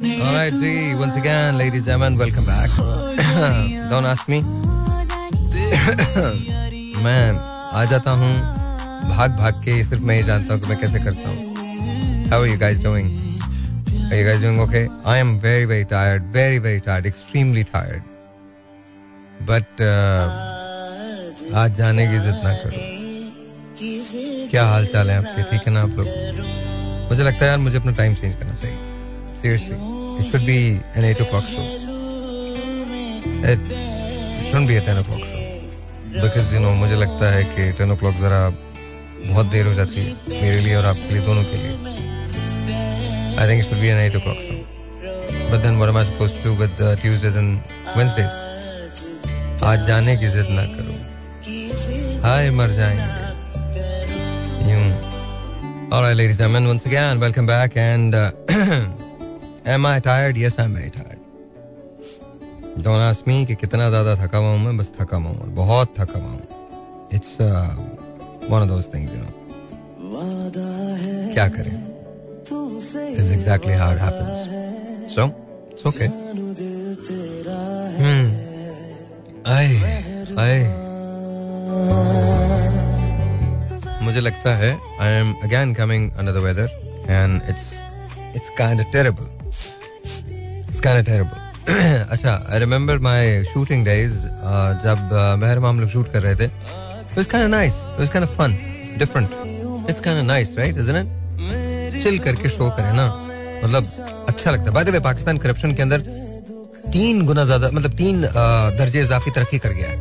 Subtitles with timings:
[0.00, 2.70] All right, G, once again, ladies and gentlemen, welcome back.
[3.90, 4.40] Don't ask me.
[7.04, 7.24] मैं
[7.76, 8.30] आ जाता हूँ
[9.10, 12.46] भाग भाग के सिर्फ़ मैं ही जानता हूँ कि मैं कैसे करता हूँ How are
[12.46, 13.12] you guys doing?
[14.08, 14.84] Are you guys doing okay?
[15.04, 18.02] I am very very tired, very very tired, extremely tired.
[19.52, 20.24] But uh,
[21.60, 22.86] आज जाने की जिद ना करो
[24.50, 27.76] क्या हाल चाल है आपके ठीक है ना आप लोग मुझे लगता है यार मुझे
[27.78, 28.79] अपना टाइम चेंज करना चाहिए
[29.42, 29.78] seriously
[30.20, 30.62] It should be
[30.94, 31.62] an 8 o'clock show.
[33.52, 33.60] It
[34.46, 35.44] shouldn't be a 10 o'clock show.
[36.24, 40.12] Because, you know, मुझे लगता है कि 10 o'clock ज़रा बहुत देर हो जाती है
[40.28, 41.80] मेरे लिए और आपके लिए दोनों के लिए
[43.50, 44.60] think it should be an 8 o'clock show.
[45.50, 47.60] But then what am I supposed to do with uh, Tuesdays and
[47.96, 48.32] Wednesdays?
[49.64, 50.94] आज जाने की जिद ना करो
[52.26, 53.08] हाय मर जाएँगे
[54.72, 54.88] यूँ
[55.92, 58.99] All right, ladies and gentlemen, once again, welcome back and uh,
[59.70, 60.36] Am I tired?
[60.36, 61.18] Yes, I'm very tired.
[62.82, 65.94] Don't ask me कि कितना ज़्यादा थका हुआ हूँ मैं बस थका हुआ हूँ बहुत
[65.98, 67.68] थका हुआ हूँ It's uh,
[68.54, 69.32] one of those things, you know.
[71.34, 71.74] क्या करें?
[73.36, 74.36] Exactly how it happens.
[75.14, 75.28] So,
[75.70, 76.08] it's okay.
[78.02, 78.26] Hmm.
[79.54, 79.68] आए,
[80.44, 80.60] आए.
[84.04, 86.68] मुझे लगता है I am again coming under the weather
[87.20, 87.76] and it's
[88.34, 89.29] it's kind of terrible.
[90.84, 91.38] Kind of terrible.
[92.12, 94.12] अच्छा I remember my shooting days
[94.84, 94.98] जब
[95.40, 96.46] मेहर हम लोग शूट कर रहे थे।
[102.02, 103.06] चिल करके शो करें ना।
[103.64, 103.82] मतलब
[104.28, 106.00] अच्छा लगता है। By the way Pakistan corruption के अंदर
[106.92, 108.22] तीन गुना ज़्यादा मतलब तीन
[108.78, 109.96] दर्जे इजाफी तरक्की कर गया है।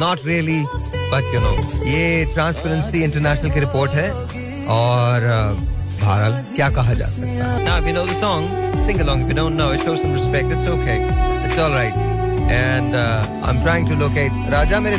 [0.00, 1.52] Not really but you know
[1.90, 4.10] ये ट्रांसपेरेंसी इंटरनेशनल की रिपोर्ट है।
[4.72, 5.18] और
[6.00, 7.74] भारत क्या कहा जा सकता
[12.44, 12.94] And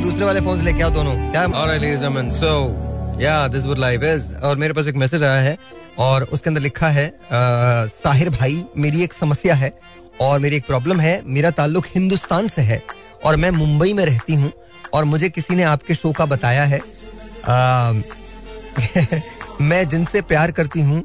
[0.01, 1.31] दूसरे वाले फ़ोन लेके आओ दोनों.
[1.31, 1.47] Yeah.
[1.47, 2.33] All right, ladies and
[4.43, 5.57] और मेरे पास एक मैसेज आया है
[5.97, 9.79] और उसके अंदर लिखा है uh, साहिर भाई मेरी एक समस्या है
[10.21, 12.83] और मेरी एक प्रॉब्लम है। मेरा ताल्लुक हिंदुस्तान से है
[13.23, 14.51] और मैं मुंबई में रहती हूँ
[14.93, 18.03] और मुझे किसी ने आपके शो का बताया है। Uh,
[19.61, 21.03] मैं जिनसे प्यार करती हूँ,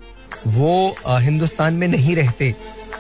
[0.49, 2.55] वो हिंदुस्तान में नहीं रहते,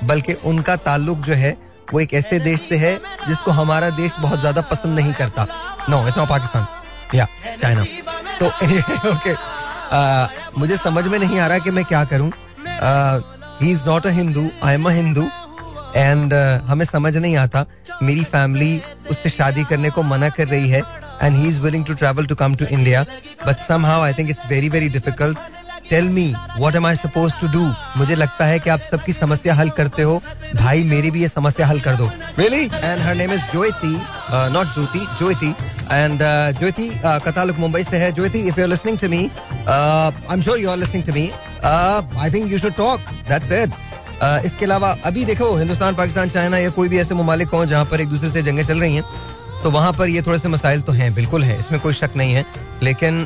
[0.05, 1.56] बल्कि उनका ताल्लुक जो है,
[1.93, 2.94] वो एक ऐसे देश से है,
[3.28, 5.47] जिसको हमारा देश बहुत ज़्यादा पसंद नहीं करता।
[5.91, 6.66] नो इट्स नॉट पाकिस्तान
[7.15, 7.27] या
[7.62, 7.84] चाइना
[8.41, 8.47] तो
[9.11, 9.34] ओके
[10.61, 12.31] मुझे समझ में नहीं आ रहा कि मैं क्या करूँ।
[13.62, 15.28] He is not a Hindu I am a Hindu
[15.97, 16.34] and
[16.67, 17.65] हमें समझ नहीं आता।
[18.03, 18.81] मेरी फैमिली
[19.11, 20.82] उससे शादी करने को मना कर रही है
[21.20, 23.06] and he is willing to travel to come to India.
[23.44, 25.36] But somehow I think it's very very difficult.
[25.91, 26.32] Tell me
[26.62, 27.64] what am I supposed to do?
[27.97, 30.20] मुझे लगता है कि आप सबकी समस्या हल करते हो
[30.54, 32.62] भाई मेरी भी ये समस्या हल कर दो Really?
[32.91, 33.94] And her name is Joyti,
[34.28, 35.53] uh, not Jyoti, Joyti.
[35.91, 39.31] And uh, Joyti uh, का ताल्लुक मुंबई से है if you're listening to me,
[39.66, 41.32] uh, I'm sure you're listening to me.
[41.62, 43.00] Uh, I think you should talk.
[43.26, 43.70] That's it.
[44.22, 47.84] Uh, इसके अलावा अभी देखो Hindustan Pakistan China या कोई भी ऐसे ममालिक हो जहाँ
[47.91, 49.04] पर एक दूसरे से जंगें चल रही हैं
[49.62, 52.34] तो वहाँ पर ये थोड़े से मसाइल तो हैं, बिल्कुल है, इसमें कोई शक नहीं
[52.34, 52.44] है।
[52.82, 53.21] लेकिन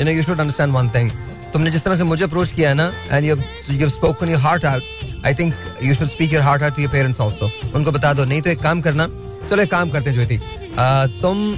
[0.00, 1.10] you know you should understand one thing
[1.52, 3.36] तुमने जिस तरह से मुझे अप्रोच किया है ना and you
[3.72, 4.82] you spoken your heart out
[5.26, 8.24] I think you should speak your heart out to your parents also उनको बता दो,
[8.24, 9.06] नहीं तो एक काम करना,
[9.50, 10.36] चलो एक काम करते हैं, ज्योति।
[11.22, 11.56] तुम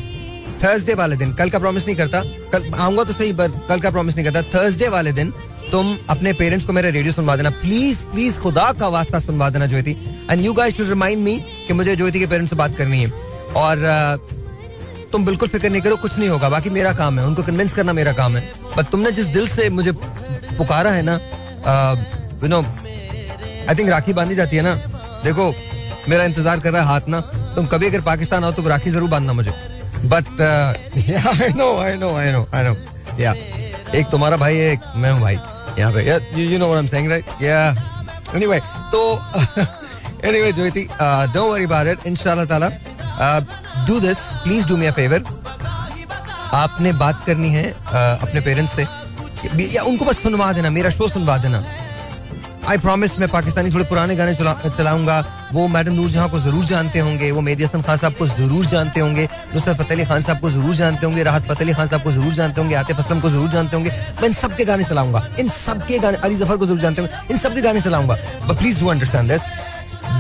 [0.62, 3.91] थर्सडे वाले दिन, कल का प्रॉमिस नहीं करता, कल, आऊँगा तो सही, पर कल का
[3.91, 5.33] प्रॉमिस नहीं करता थर्सडे वाले दिन
[5.71, 9.67] तुम अपने पेरेंट्स को मेरा रेडियो सुनवा देना। प्लीज़ प्लीज़ खुदा का वास्ता सुनवा देना,
[9.67, 9.97] Jyoti.
[10.31, 11.37] And you guys should remind me
[11.67, 13.11] कि मुझे ज्योति के पेरेंट्स से बात करनी है।
[13.56, 13.84] और
[15.12, 17.93] तुम बिल्कुल फ़िक्र नहीं करो, कुछ नहीं होगा। बाकी मेरा काम है। उनको कन्विंस करना
[17.93, 18.43] मेरा काम है।
[18.77, 21.15] बट तुमने जिस दिल से मुझे पुकारा है ना
[22.43, 24.75] you know I think rakhi बांधी जाती है ना।
[25.25, 25.53] देखो,
[26.09, 27.21] मेरा इंतज़ार कर रहा है हाथ ना।
[27.56, 29.53] तुम कभी अगर पाकिस्तान आओ तो राखी ज़रूर बांधना मुझे।
[30.05, 32.75] But I know I know I know I know
[33.21, 33.34] या
[33.94, 35.38] एक तुम्हारा भाई है, एक मैं हूँ भाई।
[35.78, 37.59] यहाँ पे you know what I am saying right या
[38.35, 38.58] एनीवे
[38.93, 39.00] तो
[40.29, 42.69] anyway Jyoti don't worry about it इंशाल्लाह ताला
[43.87, 45.25] do this please do me a favour
[46.55, 47.65] आपने बात करनी है
[47.95, 48.87] अपने पेरेंट्स से।
[49.73, 51.63] या उनको बस सुनवा देना मेरा शो सुनवा देना।
[52.69, 56.65] आई प्रॉमिस मैं पाकिस्तानी थोड़े पुराने गाने चला, चलाऊँगा। वो मैडम नूर जहाँ को ज़रूर
[56.67, 60.23] जानते होंगे वो मेदी हसन खान साहब को ज़रूर जानते होंगे नुसरत फतेह अली खान
[60.23, 62.99] साहब को ज़रूर जानते होंगे राहत फतेह अली खान साहब को ज़रूर जानते होंगे आतिफ
[62.99, 66.57] असलम को ज़रूर जानते होंगे। मैं इन सबके गाने चलाऊँगा। इन सबके गाने अली ज़फ़र
[66.57, 68.15] को ज़रूर जानते होंगे। इन सबके गाने चलाऊँगा।
[68.49, 69.43] But please do understand this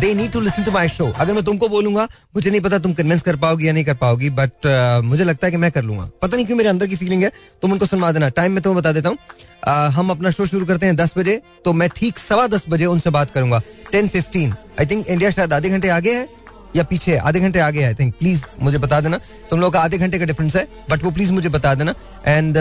[0.00, 2.92] they need to listen to my show अगर मैं तुमको बोलूँगा मुझे नहीं पता तुम
[2.92, 5.82] कन्विंस कर पाओगी या नहीं कर पाओगी बट uh, मुझे लगता है कि मैं कर
[5.82, 7.30] लूँगा। पता नहीं क्यों मेरे अंदर की फीलिंग है
[7.62, 10.66] तुम उनको सुनवा देना। टाइम में तुम्हें बता देता हूँ। Uh, हम अपना शो शुरू
[10.66, 13.62] करते हैं दस बजे तो मैं ठीक सवा दस बजे उनसे बात करूँगा।
[13.92, 16.28] Ten fifteen I think India शायद आधे घंटे आगे है
[16.76, 19.20] या पीछे आधे घंटे आगे आई थिंक प्लीज़ मुझे बता देना।
[19.50, 21.94] तुम लोग का आधे घंटे का डिफरेंस है बट वो प्लीज़ मुझे बता देना।
[22.26, 22.56] एंड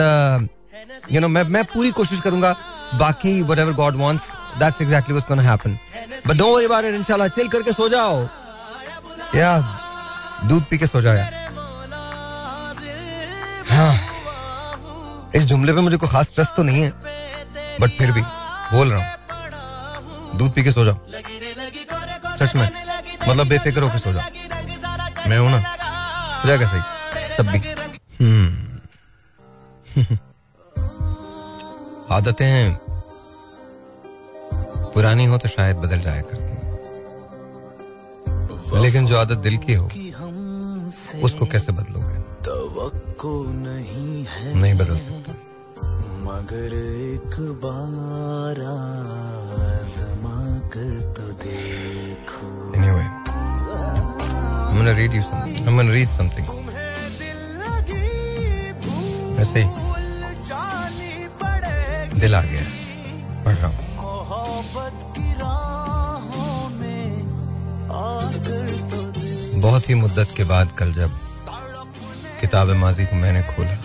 [1.12, 2.52] यू नो मैं मैं पूरी कोशिश करूँगा,
[3.00, 5.78] बाकी whatever God wants that's exactly what's happen
[6.28, 8.22] but don't worry about it इंशाल्लाह चिल करके सो जाओ।
[9.36, 9.58] या,
[10.46, 11.16] दूध पी के सो जाओ
[13.70, 13.94] हाँ
[15.36, 16.90] इस जुमले पे मुझे कोई खास ट्रस्ट तो नहीं है
[17.82, 20.98] बट फिर भी, बोल रहा हूँ। दूध पी के सो जाओ।
[22.40, 22.70] सच में
[23.28, 25.60] मतलब बेफिक्र होकर सो जाओ। मैं हूँ ना
[26.46, 26.82] जाएगा सही,
[27.38, 27.60] सब भी।
[28.20, 28.48] हम्म।
[32.16, 32.80] आदतें हैं।
[34.94, 36.44] पुरानी हो तो शायद बदल जाया करती
[38.82, 39.86] लेकिन जो आदत दिल की हो
[41.24, 42.16] उसको कैसे बदलोगे?
[43.56, 45.34] नहीं है। नहीं बदल सकता।
[46.26, 50.38] मगर एक बार आजमा
[50.76, 53.10] कर तो देखो। Anyway
[54.68, 55.62] I'm gonna read you something.
[55.68, 56.48] I'm gonna read something.
[59.40, 59.68] ऐसे ही।
[62.20, 62.64] दिल आ गया।
[63.46, 63.84] पढ़ रहा हूँ।
[69.62, 71.20] बहुत ही मुद्दत के बाद कल जब
[72.42, 73.78] किताब माजी को मैंने खोला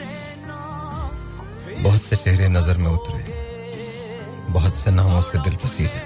[1.83, 3.23] बहुत से चेहरे नज़र में उतरे
[4.53, 6.03] बहुत से नामों से दिल पसीजे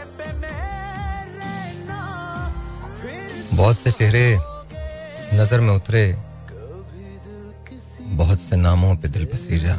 [3.57, 4.27] बहुत से चेहरे
[5.41, 6.05] नज़र में उतरे
[8.21, 9.75] बहुत से नामों पे दिल पसीजा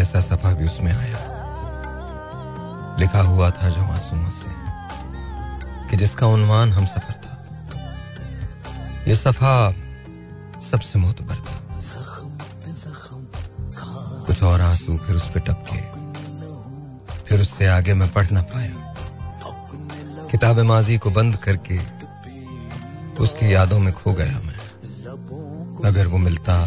[0.00, 1.18] ऐसा सफ़ा भी उसमें आया।
[2.98, 4.50] लिखा हुआ था जो मासूमों से
[5.90, 7.36] कि जिसका उन्वान हम सफ़र था।
[9.08, 9.72] ये सफ़ा
[10.60, 11.56] सबसे मोतबर था।
[14.26, 15.80] कुछ और आँसू फिर उस पर टपके।
[17.24, 18.94] फिर उससे आगे मैं पढ़ ना पाया।
[20.30, 21.78] किताब माजी को बंद करके
[23.18, 24.60] उसकी यादों में खो गया मैं।
[25.84, 26.66] अगर वो मिलता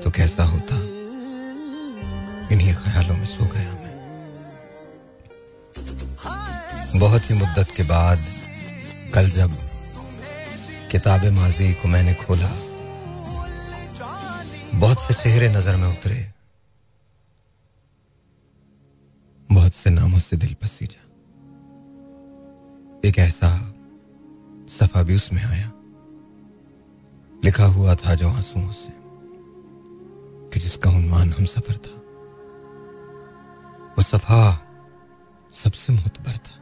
[0.00, 0.89] तो कैसा होता।
[2.52, 3.98] इन्हीं ख्यालों में सो गया मैं।
[6.98, 8.18] बहुत ही मुद्दत के बाद,
[9.14, 9.50] कल जब
[10.90, 12.50] किताब माजी को मैंने खोला,
[14.74, 16.32] बहुत से चेहरे नज़र में उतरे,
[19.52, 21.02] बहुत से नामों से दिल पसीजा।
[23.08, 23.74] एक ऐसा
[24.68, 25.72] सफ़ा भी उसमें आया।
[27.44, 28.92] लिखा हुआ था जो आंसुओं से,
[30.50, 31.99] कि जिसका उन्मान हम सफ़र था।
[34.10, 34.44] सफ़ा
[35.54, 36.54] सबसे मोतबर था।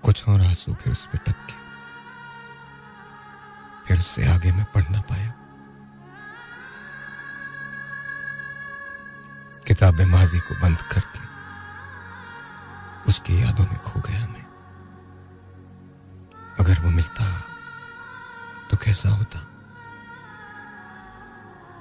[0.00, 1.56] कुछ और आँसू फिर उस पर टपके
[3.86, 5.32] फिर उससे आगे मैं पढ़ ना पाया।
[9.66, 11.24] किताब माजी को बंद करके
[13.08, 14.46] उसकी यादों में खो गया मैं।
[16.60, 17.40] अगर वो मिलता
[18.70, 19.46] तो कैसा होता?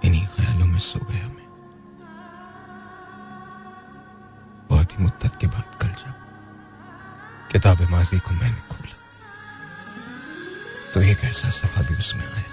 [0.04, 1.43] इन्हीं ख्यालों में सो गया मैं।
[4.94, 6.14] ही मुद्दत के बाद कल जब
[7.52, 8.96] किताब माजी को मैंने खोला।
[10.94, 12.52] तो एक ऐसा सफ़ा भी उसमें आया।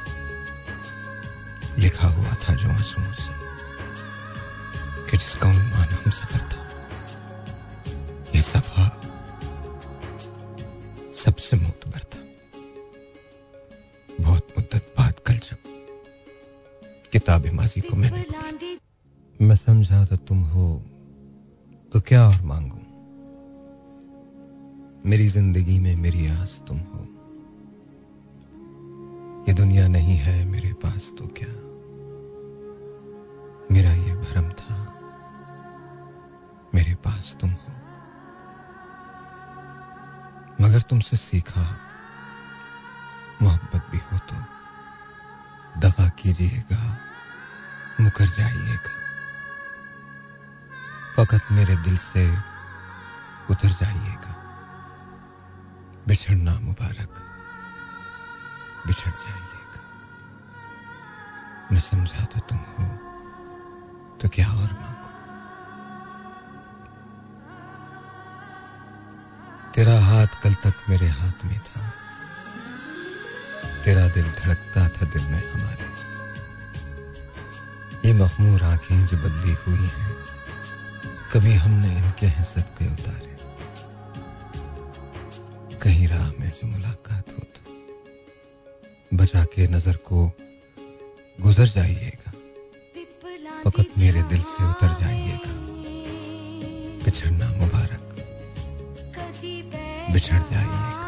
[1.79, 3.33] लिखा हुआ था जो आंसुओं से
[5.11, 6.61] कि जिसका उन्मान हम सफ़र था।
[8.35, 8.89] ये सफ़ा
[11.15, 12.21] सबसे मोतबर था।
[14.21, 15.59] बहुत मुद्दत बाद कल जब
[17.13, 20.83] किताब माजी को मैंने खोला। मैं समझा तो तुम हो
[21.93, 22.77] तो क्या और मांगू?
[25.11, 27.01] मेरी ज़िंदगी में मेरी आस तुम हो।
[29.49, 31.49] ये दुनिया नहीं है मेरे पास तो क्या?
[33.71, 34.77] मेरा ये भरम था,
[36.75, 37.73] मेरे पास तुम हो।
[40.61, 41.67] मगर तुमसे सीखा,
[43.43, 44.37] मोहब्बत भी हो तो
[45.81, 46.83] दगा कीजिएगा,
[48.01, 48.99] मुकर जाइएगा।
[51.31, 52.37] फकत मेरे दिल से
[53.51, 54.33] उतर जाइएगा।
[56.09, 57.11] बिछड़ना मुबारक।
[58.87, 59.81] बिछड़ जाइएगा।
[61.73, 62.85] मैं समझा तो तुम हो
[64.17, 65.09] तो क्या और मांगो?
[69.75, 71.93] तेरा हाथ कल तक मेरे हाथ में था।
[73.85, 75.87] तेरा दिल धड़कता था दिल में हमारे।
[78.09, 80.30] ये मखमूर आँखें जो बदली हुई हैं
[81.33, 83.35] कभी हमने इनके हैं सदके उतारे।
[85.83, 90.19] कहीं राह में जो मुलाकात हो तो बचा के नज़र को
[91.39, 92.33] गुजर जाइएगा।
[93.63, 95.53] फकत मेरे दिल से उतर जाइएगा।
[97.05, 98.05] बिछड़ना मुबारक।
[100.13, 100.99] बिछड़ जाइएगा।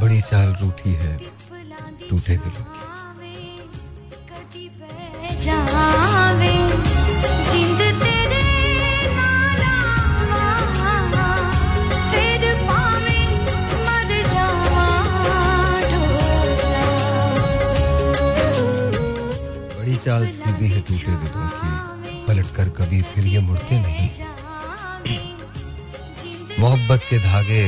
[0.00, 1.14] बड़ी चाल रूठी है
[2.08, 2.80] टूटे दिलों की।
[20.02, 21.70] चाल सीधी है टूटे दिलों की,
[22.26, 24.08] पलट कर कभी फिर ये मुड़ते नहीं।
[26.58, 27.62] मोहब्बत के धागे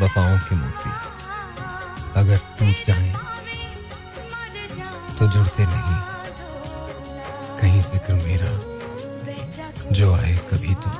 [0.00, 0.90] वफाओं के मोती।
[2.20, 3.10] अगर टूट जाए
[5.18, 5.98] तो जुड़ते नहीं।
[7.60, 8.52] कहीं ज़िक्र मेरा
[9.92, 10.90] जो आए कभी तो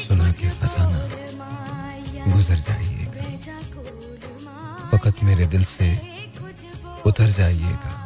[0.00, 1.00] सुना के फसाना।
[2.26, 3.22] गुजर जाइएगा।
[4.90, 5.88] फकत मेरे दिल से
[7.06, 7.97] उतर जाइएगा।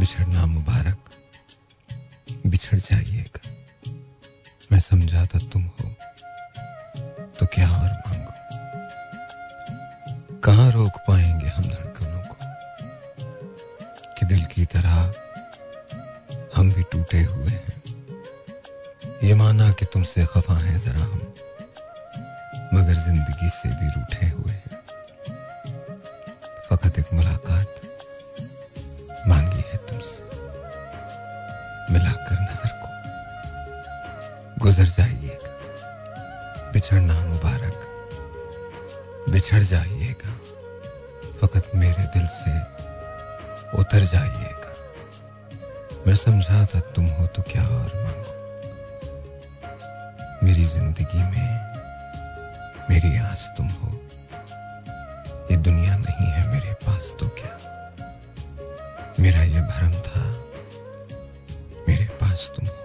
[0.00, 0.98] बिछड़ना मुबारक।
[2.46, 3.50] बिछड़ जाइएगा
[4.72, 5.88] मैं समझा था तुम हो।
[7.40, 8.32] तो क्या और मांगो?
[10.40, 12.36] कहाँ रोक पाएँगे हम धड़कनों को?
[14.14, 15.14] कि दिल की तरह
[16.56, 17.82] हम भी टूटे हुए हैं।
[19.24, 21.34] ये माना कि तुमसे खफा हैं जरा हम,
[22.74, 24.83] मगर ज़िंदगी से भी रूठे हुए हैं।
[36.84, 37.76] बिछड़ना मुबारक।
[39.32, 40.32] बिछड़ जाइएगा।
[41.40, 42.52] फकत मेरे दिल से
[43.80, 44.72] उतर जाइएगा।
[46.06, 48.32] मैं समझा था तुम हो तो क्या और मांगो?
[50.46, 51.50] मेरी ज़िंदगी में
[52.90, 53.88] मेरी आस तुम हो।
[55.50, 57.54] ये दुनिया नहीं है मेरे पास तो क्या?
[59.20, 60.24] मेरा ये भरम था
[61.88, 62.78] मेरे पास तुम हो।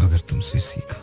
[0.00, 1.01] मगर तुमसे सीखा।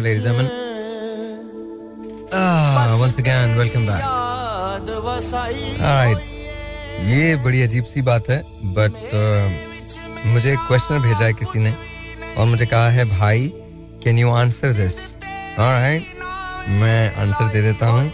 [0.00, 0.48] Right, ladies and gentlemen.
[2.32, 4.02] Ah, once again, welcome back.
[4.02, 4.80] All
[5.80, 6.16] right.
[7.04, 8.38] ये बड़ी अजीब सी बात है
[8.76, 9.48] बट uh,
[10.26, 11.72] मुझे एक क्वेश्चन भेजा है किसी ने
[12.36, 13.52] और मुझे कहा है भाई
[14.04, 14.96] can you answer this
[15.58, 16.04] right
[16.80, 18.04] मैं आंसर दे देता हूँ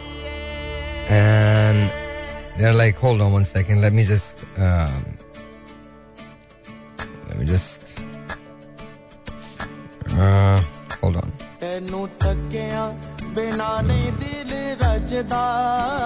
[1.10, 1.88] and
[2.58, 4.44] they are like hold on one second let me just
[13.65, 15.37] ਬਿਨਾ ਨਹੀਂ ਦਿਲ ਰਜਦਾ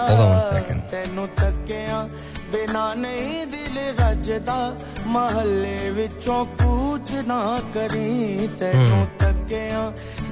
[0.08, 0.80] Hold on one second.
[0.90, 1.98] ਤੈਨੂੰ ਤੱਕਿਆ
[2.52, 4.56] ਬਿਨਾ ਨਹੀਂ ਦਿਲ ਰਜਦਾ
[5.06, 7.40] ਮਹੱਲੇ ਵਿੱਚੋਂ ਕੂਚ ਨਾ
[7.74, 9.82] ਕਰੀ ਤੈਨੂੰ ਤੱਕਿਆ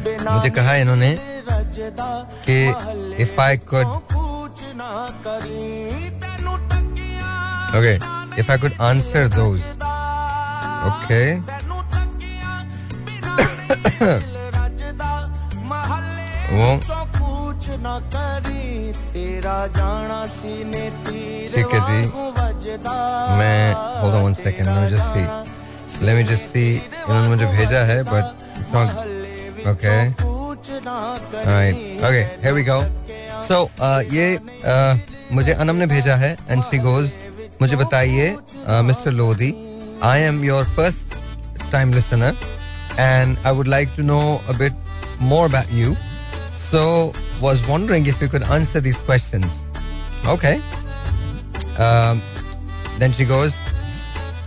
[0.05, 1.11] ਬਿਨਾ मुझे कहा इन्होंने
[1.51, 2.09] ਰਜਦਾ
[2.47, 4.93] कि ਮਹੱਲੇ if I could ਵਿੱਚੋਂ ਕੂਚ ਨਾ
[5.25, 7.33] ਕਰੀ ਤੈਨੂੰ ਤੱਕਿਆ
[7.81, 7.97] okay
[8.45, 9.63] if I could answer those
[10.93, 11.29] okay
[21.54, 21.82] ठीक है
[24.02, 25.26] hold on one second let me just see.
[26.08, 28.26] Let me just see इन्होंने मुझे भेजा है but
[28.60, 28.74] it's
[29.74, 30.14] okay.
[31.46, 31.76] Alright
[32.10, 32.78] okay here we go.
[33.48, 34.28] So uh, ये
[34.64, 34.98] uh,
[35.32, 36.16] मुझे अनम ने भेजा
[36.50, 37.18] and she goes
[37.62, 38.36] मुझे बताइए
[38.68, 39.16] uh, Mr.
[39.22, 39.52] Lodi
[40.02, 41.16] I am your first
[41.72, 42.34] time listener
[42.98, 44.74] and I would like to know a bit
[45.20, 45.96] more about you.
[46.58, 49.66] So was wondering if you could answer these questions.
[50.28, 50.62] Okay.
[51.78, 52.22] Um,
[52.98, 53.56] then she goes,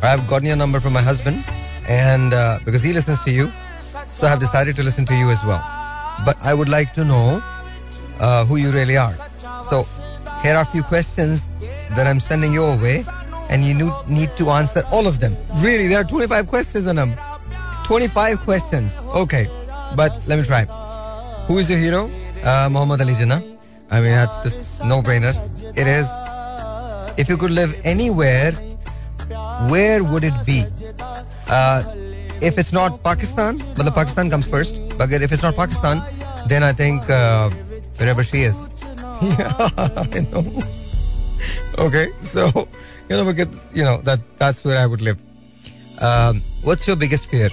[0.02, 1.44] I've gotten your number from my husband
[1.88, 3.50] and uh, because he listens to you,
[4.06, 5.62] so I've decided to listen to you as well.
[6.24, 7.42] But I would like to know
[8.20, 9.14] uh, who you really are.
[9.70, 9.86] So
[10.42, 11.48] here are a few questions
[11.96, 13.04] that I'm sending your way,
[13.48, 15.36] and you need to answer all of them.
[15.56, 17.14] Really, there are 25 questions on them.
[17.84, 18.96] 25 questions.
[19.14, 19.48] Okay,
[19.96, 20.64] but let me try.
[21.46, 22.10] Who is your hero?
[22.42, 23.42] Uh, Muhammad Ali Jinnah.
[23.90, 25.34] I mean, that's just no brainer.
[25.76, 26.08] It is.
[27.16, 28.52] If you could live anywhere,
[29.68, 30.64] where would it be?
[31.48, 31.84] Uh,
[32.40, 34.76] if it's not Pakistan, well, the Pakistan comes first.
[34.98, 36.02] But if it's not Pakistan,
[36.48, 37.50] then I think uh,
[37.98, 38.56] wherever she is.
[39.22, 40.44] yeah, I know.
[41.78, 42.66] okay, so
[43.08, 45.18] you know because you know that that's where I would live.
[46.00, 47.50] Um, what's your biggest fear?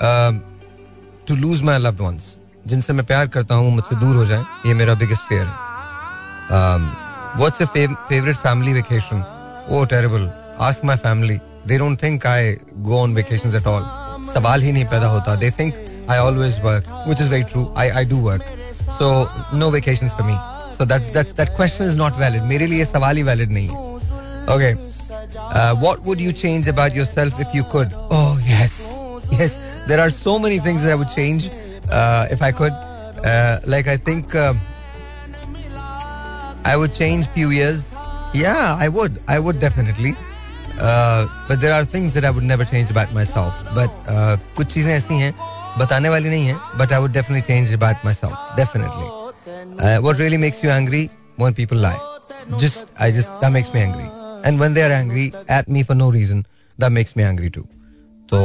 [0.00, 0.44] Um,
[1.26, 2.39] to lose my loved ones.
[2.66, 5.52] जिनसे मैं प्यार करता हूँ मुझसे दूर हो जाए ये मेरा बिगेस्ट फेयर है।
[7.38, 9.24] What's your favourite family vacation
[9.70, 10.30] oh terrible
[10.68, 12.56] ask my family they don't think I
[12.88, 13.84] go on vacations at all
[14.34, 15.74] सवाल ही नहीं पैदा होता। They think
[16.10, 18.44] I always work which is very true I I do work
[18.98, 20.36] so no vacations for me
[20.76, 23.88] so that's that's that question is not valid मेरे लिए सवाल ही valid नहीं है।
[24.54, 24.74] Okay
[26.06, 27.92] would you change about yourself if you could?
[28.18, 28.76] Oh, yes.
[29.32, 29.52] Yes.
[29.88, 31.48] There are so many things that I would change.
[31.89, 32.73] uh, if I could.
[33.25, 34.53] Uh, like, I think uh,
[36.63, 37.93] I would change few years.
[38.33, 39.21] Yeah, I would.
[39.27, 40.15] I would definitely.
[40.79, 43.53] Uh, but there are things that I would never change about myself.
[43.73, 45.33] But uh, कुछ चीजें ऐसी हैं
[45.79, 48.35] बताने वाली नहीं है but I would definitely change about myself.
[48.57, 49.07] Definitely.
[49.79, 51.99] Uh, what really makes you angry when people lie?
[52.57, 54.09] Just I just that makes me angry.
[54.43, 56.45] And when they are angry at me for no reason,
[56.77, 57.67] that makes me angry too.
[58.29, 58.39] तो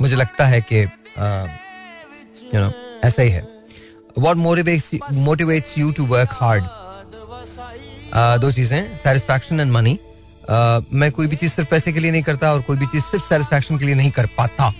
[0.00, 0.84] मुझे लगता है कि
[2.53, 2.71] you know
[3.03, 3.45] ऐसा ही है।
[4.17, 4.85] Motivates
[5.25, 6.63] motivates you to work hard?
[8.13, 9.97] Uh, दो चीज़ें सेटिस्फैक्शन एंड मनी
[10.93, 13.25] मैं कोई भी चीज़ सिर्फ़ पैसे के लिए नहीं करता और कोई भी चीज़ सिर्फ़
[13.25, 14.73] सेटिस्फैक्शन के लिए नहीं कर पाता।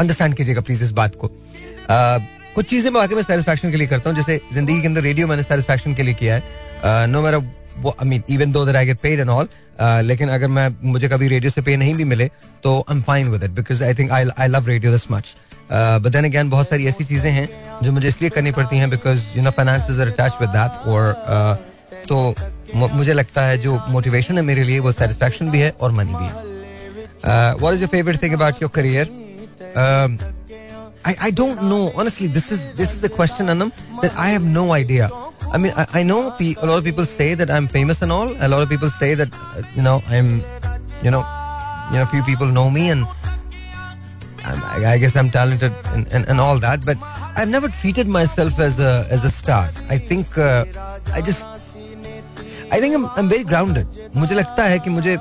[0.00, 2.20] अंडरस्टैंड कीजिएगा प्लीज़ इस बात को। Uh,
[2.54, 5.26] कुछ चीज़ें मैं वाकई में सेटिस्फैक्शन के लिए करता हूँ। जैसे ज़िंदगी के अंदर रेडियो
[5.26, 7.38] मैंने सेटिस्फैक्शन के लिए किया है। नो मेरा
[7.87, 9.47] I mean even though that I get paid and all
[10.05, 12.29] लेकिन अगर मैं मुझे कभी रेडियो से पे नहीं भी मिले
[12.63, 15.35] तो I am fine with it because I think I I love radio this much
[15.71, 17.47] but then again बहुत सारी ऐसी चीजें हैं
[17.83, 21.65] जो मुझे इसलिए करनी पड़ती हैं because you know finance are attach with that और
[22.09, 22.35] तो
[22.75, 26.25] मुझे लगता है जो मोटिवेशन है मेरे लिए वो सेटिस्फैक्शन भी है और मनी भी
[26.25, 29.15] है what is your favourite thing about your career
[31.05, 31.91] I, I don't know.
[31.95, 35.09] Honestly, this is this is a question, Anam, that I have no idea.
[35.51, 38.11] I mean, I, I know pe- a lot of people say that I'm famous and
[38.11, 38.29] all.
[38.39, 40.43] A lot of people say that uh, you know I'm,
[41.03, 41.23] you know,
[41.91, 43.05] you know, few people know me and
[44.43, 46.85] I'm, I, I guess I'm talented and, and, and all that.
[46.85, 46.97] But
[47.35, 49.69] I've never treated myself as a as a star.
[49.89, 50.65] I think uh,
[51.13, 51.45] I just
[52.71, 53.87] I think I'm I'm very grounded.
[54.15, 55.17] मुझे लगता है कि मुझे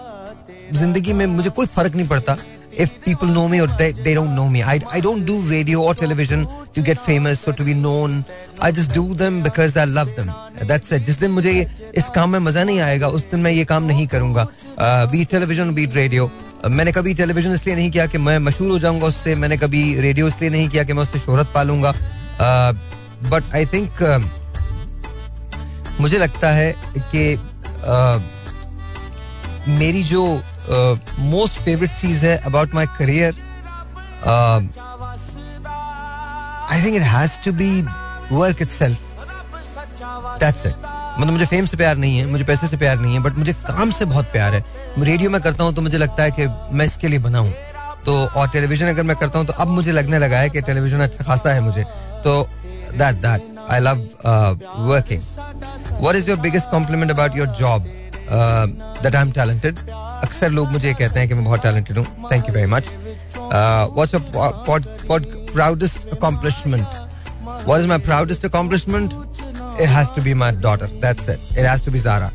[0.79, 2.37] जिंदगी में मुझे कोई फर्क नहीं पड़ता
[2.85, 4.63] if people know me or they, they don't know me.
[4.63, 6.47] I, I don't do radio or television
[6.80, 8.24] Get famous or to be known.
[8.62, 10.32] I just do them because I love them.
[10.70, 11.04] That's it.
[11.06, 11.52] जिस दिन मुझे
[11.98, 14.48] इस काम में मज़ा नहीं आएगा, उस दिन मैं ये काम नहीं करूँगा
[15.12, 16.32] बीट टेलीविज़न बीट रेडियो
[16.70, 20.28] मैंने कभी टेलीविज़न इसलिए नहीं किया कि मैं मशहूर हो जाऊँगा उससे, मैंने कभी रेडियो
[20.28, 21.92] इसलिए नहीं किया कि मैं उससे शोहरत पालूँगा
[23.30, 23.92] बट आई थिंक
[26.00, 27.38] मुझे लगता है कि
[29.80, 30.24] मेरी जो
[31.20, 33.34] मोस्ट फेवरेट चीज़ है about my career
[36.72, 37.70] I think it has to be
[38.32, 39.00] work itself
[40.40, 40.76] that's it
[41.20, 43.54] मतलब मुझे फेम से प्यार नहीं है, मुझे पैसे से प्यार नहीं है बट मुझे
[43.54, 44.64] काम से बहुत प्यार है।
[45.00, 47.54] रेडियो में करता हूँ तो मुझे लगता है कि मैं इसके लिए बना हूँ।
[48.06, 51.00] तो और टेलीविज़न अगर मैं करता हूँ तो अब मुझे लगने लगा है कि टेलीविज़न
[51.02, 51.84] अच्छा खासा है मुझे।
[52.24, 52.42] तो
[52.94, 53.98] that that I love
[54.88, 55.22] working
[56.02, 57.84] what is your biggest compliment about your job
[58.32, 62.48] that I am talented अक्सर लोग मुझे कहते हैं कि मैं बहुत टैलेंटेड हूँ। Thank
[62.48, 62.90] you very much
[63.36, 66.87] what's your Proudest accomplishment
[67.67, 69.13] what is my proudest accomplishment
[69.79, 70.87] it has to be my daughter.
[71.01, 71.41] That's it.
[71.55, 72.33] It has to be Zara.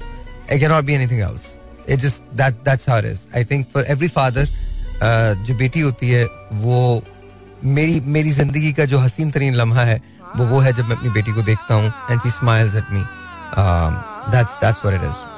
[0.48, 1.58] It cannot be anything else.
[1.88, 3.28] It just that that's how it is.
[3.34, 4.46] I think for every father,
[5.02, 6.26] uh, जो बेटी होती है
[6.62, 7.04] वो
[7.64, 10.02] मेरी मेरी जिंदगी का जो हसीन तरीन लम्हा है
[10.38, 13.04] वो वो है जब मैं अपनी बेटी को देखता हूँ and she smiles at me
[14.32, 15.30] that's that's what it is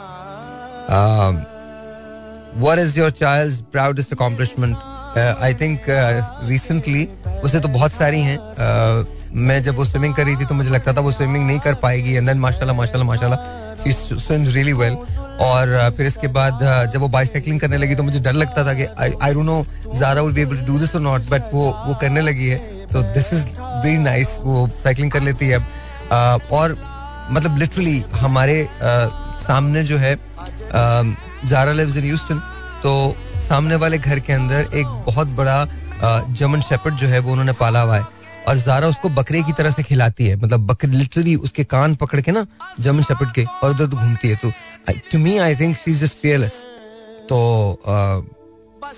[2.63, 4.75] what is your child's proudest accomplishment
[5.14, 9.06] uh, think uh, उसे तो बहुत सारी हैं। Uh,
[9.46, 11.74] मैं जब वो स्विमिंग कर रही थी तो मुझे लगता था वो स्विमिंग नहीं कर
[11.82, 14.94] पाएगी एंड देन माशाल्लाह माशाल्लाह माशाल्लाह शी स्विम्स रियली वेल
[15.40, 18.64] और uh, फिर इसके बाद uh, जब वो बाइसाइकिलिंग करने लगी तो मुझे डर लगता
[18.66, 21.28] था कि I I don't know Zara will be able to do this और नॉट
[21.30, 22.58] बट वो वो करने लगी है।
[22.92, 23.46] तो दिस इज़
[23.84, 25.66] वेरी नाइस वो साइकिलिंग कर लेती है अब।
[26.08, 26.76] Uh, और
[27.32, 29.08] मतलब लिटरली हमारे uh,
[29.46, 30.14] सामने जो है
[31.46, 32.38] ज़ारा लिव्स इन ह्यूस्टन
[32.82, 32.92] तो
[33.48, 35.66] सामने वाले घर के अंदर एक बहुत बड़ा
[36.30, 38.06] जर्मन शेपर्ड जो है वो उन्होंने पाला हुआ है
[38.48, 42.20] और जारा उसको बकरे की तरह से खिलाती है। मतलब बकरे लिटरली उसके कान पकड़
[42.20, 42.46] के ना
[42.80, 44.50] जर्मन शेपर्ड के, और उधर घूमती है। तो
[45.10, 46.62] to me I think she is just fearless
[47.28, 47.38] तो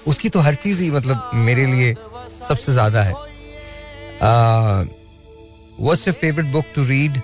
[0.07, 1.95] उसकी तो हर चीज़ ही मतलब मेरे लिए
[2.49, 3.13] सबसे ज़्यादा है।
[5.81, 7.21] What's your favourite book to read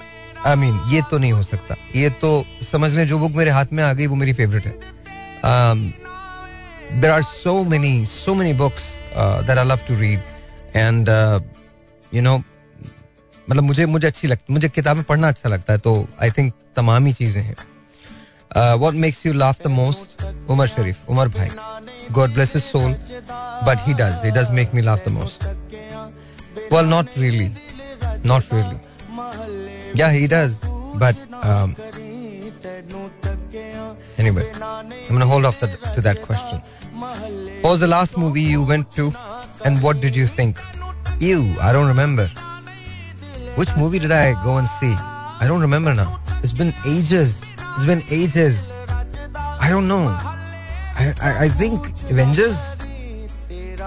[0.46, 3.72] I mean ये तो नहीं हो सकता। ये तो समझ लें, जो बुक मेरे हाथ
[3.72, 4.74] में आ गई, वो मेरी फेवरेट है।
[7.00, 10.20] There are so many so many books uh, that I love to read
[10.74, 11.40] and uh,
[12.10, 12.42] you know
[13.50, 17.06] मतलब मुझे मुझे अच्छी लगती मुझे किताबें पढ़ना अच्छा लगता है तो आई थिंक तमाम
[17.06, 17.56] ही चीज़ें हैं
[18.56, 20.22] Uh, what makes you laugh the most?
[20.48, 21.50] Umar Sharif, Umar Bhai.
[22.10, 22.94] God bless his soul,
[23.66, 24.22] but he does.
[24.22, 25.44] He does make me laugh the most.
[26.70, 27.52] Well, not really.
[28.24, 28.78] Not really.
[29.94, 30.56] Yeah, he does.
[34.18, 36.60] Anyway, I'm going to hold off the, to that question.
[37.62, 39.12] What was the last movie you went to
[39.64, 40.58] and what did you think?
[41.18, 42.28] You, I don't remember.
[43.56, 44.94] Which movie did I go and see?
[44.94, 46.20] I don't remember now.
[46.42, 47.42] It's been ages.
[47.76, 48.70] It's been ages.
[49.36, 50.08] I don't know.
[50.98, 52.76] I, I, I think Avengers.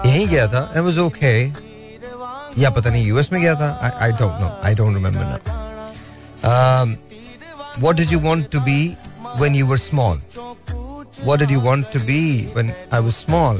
[0.06, 1.32] यहीं गया था I was okay
[2.62, 3.68] या पता नहीं US में गया था
[4.00, 6.94] I don't know I don't remember now
[7.85, 8.79] what did you want to be
[9.41, 10.17] when you were small
[11.29, 12.19] what did you want to be
[12.57, 13.59] when I was small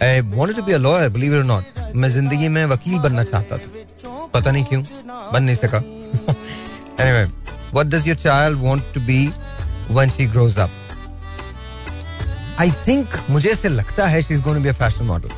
[0.00, 3.24] I wanted to be a lawyer believe it or not मैं जिंदगी में वकील बनना
[3.30, 4.82] चाहता था पता नहीं क्यों
[5.32, 5.80] बन नहीं सका
[7.04, 7.26] anyway
[7.78, 9.18] what does your child want to be
[9.98, 10.70] when she grows up
[12.58, 15.30] I think मुझे ऐसे लगता है she's going to be a fashion model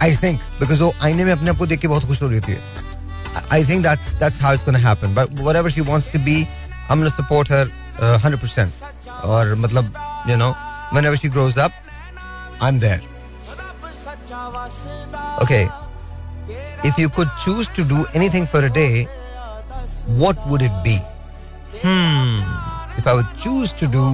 [0.00, 2.38] I think because वो आईने में अपने आप को देख के बहुत खुश हो रही
[2.40, 2.84] होती है
[3.58, 6.36] I think that's that's how it's going to happen but whatever she wants to be
[6.90, 7.64] I'm going to support her
[8.00, 8.68] uh, 100%
[9.24, 9.92] और मतलब
[10.28, 10.52] you know
[10.92, 11.72] whenever she grows up
[12.60, 13.00] I'm there
[15.42, 15.68] okay
[16.84, 19.08] if you could choose to do anything for a day
[20.22, 20.96] what would it be
[21.84, 22.40] hmm
[22.98, 24.04] if I would choose to do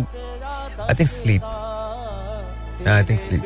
[0.89, 1.43] I think sleep
[2.85, 3.45] yeah, I think sleep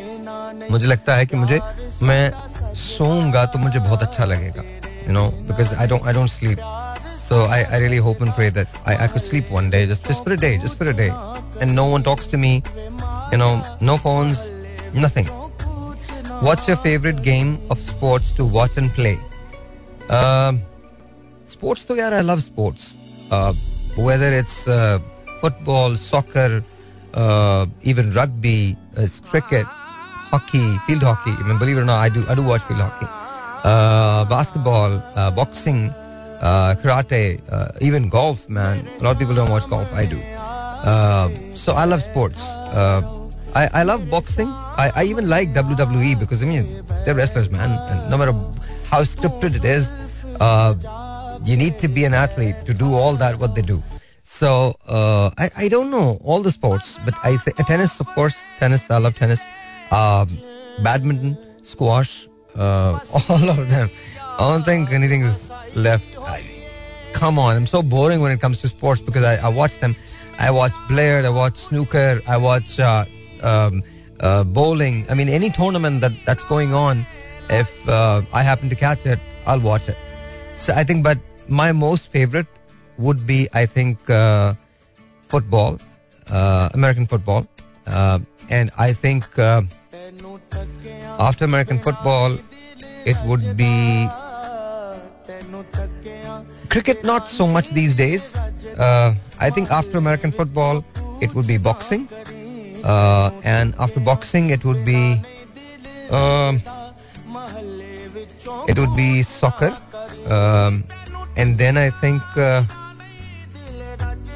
[0.70, 1.60] मुझे लगता है कि मुझे
[2.02, 4.62] मैं सोऊंगा तो मुझे बहुत अच्छा लगेगा
[5.06, 6.58] you know because I don't I don't sleep
[7.31, 10.05] so I, I really hope and pray that I, I could sleep one day just
[10.05, 11.11] just for a day just for a day.
[11.61, 12.61] And no one talks to me
[13.31, 14.49] you know no phones
[14.93, 15.27] nothing.
[16.47, 19.17] What's your favorite game of sports to watch and play?
[20.09, 20.53] Uh,
[21.45, 22.97] sports to yaar I love sports.
[23.31, 23.53] Uh,
[24.09, 24.99] whether it's uh,
[25.39, 26.61] football soccer
[27.13, 29.65] uh, even rugby it's cricket
[30.33, 31.31] hockey, field hockey.
[31.31, 33.09] I mean, believe it or not, I do I do watch field hockey.
[33.63, 35.93] Uh, basketball, uh, boxing,
[36.41, 38.49] uh, karate, uh, even golf.
[38.49, 39.91] Man, a lot of people don't watch golf.
[39.93, 40.19] I do.
[40.21, 42.49] Uh, so I love sports.
[42.73, 44.47] Uh, I, I love boxing.
[44.47, 47.69] I, I even like WWE because I mean they're wrestlers, man.
[47.69, 48.33] And no matter
[48.89, 49.91] how scripted it is,
[50.39, 53.81] uh, you need to be an athlete to do all that what they do.
[54.23, 58.41] So uh, I I don't know all the sports, but I th- tennis, of course,
[58.57, 58.89] tennis.
[58.89, 59.41] I love tennis
[59.91, 60.39] um,
[60.81, 62.27] badminton, squash,
[62.57, 63.89] all of them.
[64.39, 66.07] I don't think anything is left.
[67.13, 69.95] Come on, I'm so boring when it comes to sports because I, I watch them.
[70.39, 73.05] I watch Blair, I watch snooker, I watch uh,
[73.43, 73.83] um,
[74.19, 75.05] uh, bowling.
[75.09, 77.05] I mean, any tournament that, that's going on,
[77.49, 79.97] if uh, I happen to catch it, I'll watch it.
[80.55, 82.47] So I think, but my most favorite
[82.97, 84.55] would be, I think, uh,
[85.23, 85.79] football,
[86.29, 87.45] uh, American football.
[87.85, 92.37] Uh, and I think after American football,
[93.05, 94.07] it would be
[96.70, 97.04] cricket.
[97.04, 98.36] Not so much these days.
[98.78, 100.84] Uh, I think after American football,
[101.20, 102.08] it would be boxing,
[102.84, 105.20] uh, and after boxing, it would be
[106.10, 106.60] um,
[108.68, 109.76] it would be soccer,
[110.28, 110.84] um,
[111.36, 112.22] and then I think.
[112.36, 112.64] Uh,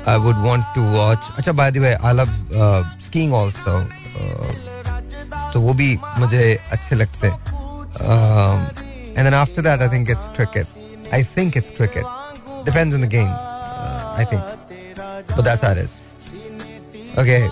[0.06, 1.20] I would want to watch.
[1.36, 3.86] Acha, by the way, I love uh, skiing also.
[4.16, 4.70] Uh,
[5.52, 7.28] तो वो भी मुझे अच्छे लगते
[8.00, 8.60] um,
[9.16, 10.66] and then after that I think it's cricket
[11.12, 12.04] I think it's cricket
[12.64, 14.42] depends on the game uh, I think
[15.36, 15.98] but that's how it is
[17.18, 17.48] okay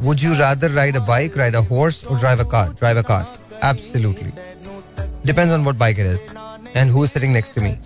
[0.00, 3.02] would you rather ride a bike ride a horse or drive a car drive a
[3.02, 3.26] car
[3.62, 4.32] absolutely
[5.24, 6.20] depends on what bike it is
[6.74, 7.78] and who is sitting next to me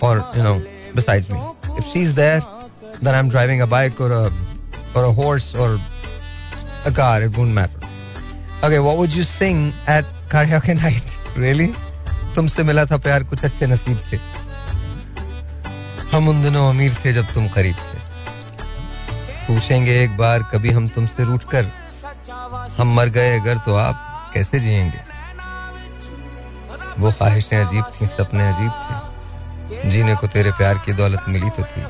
[0.00, 0.62] or you know
[0.94, 1.40] besides me
[1.76, 2.40] if she's there
[3.02, 4.30] then I'm driving a bike or a
[4.94, 5.78] or a horse or
[6.86, 7.80] a car it won't matter
[8.62, 11.16] Okay, what would you sing at karaoke night?
[11.36, 11.72] Really?
[12.34, 14.18] तुमसे मिला था प्यार कुछ अच्छे नसीब थे
[16.11, 17.97] हम उन दिनों अमीर थे जब तुम करीब थे।
[19.47, 21.71] पूछेंगे एक बार कभी हम तुमसे रूठ कर
[22.77, 25.01] हम मर गए अगर तो आप कैसे जिएँगे?
[27.01, 31.63] वो ख्वाहिशें अजीब थी सपने अजीब थे। जीने को तेरे प्यार की दौलत मिली तो
[31.63, 31.81] थी।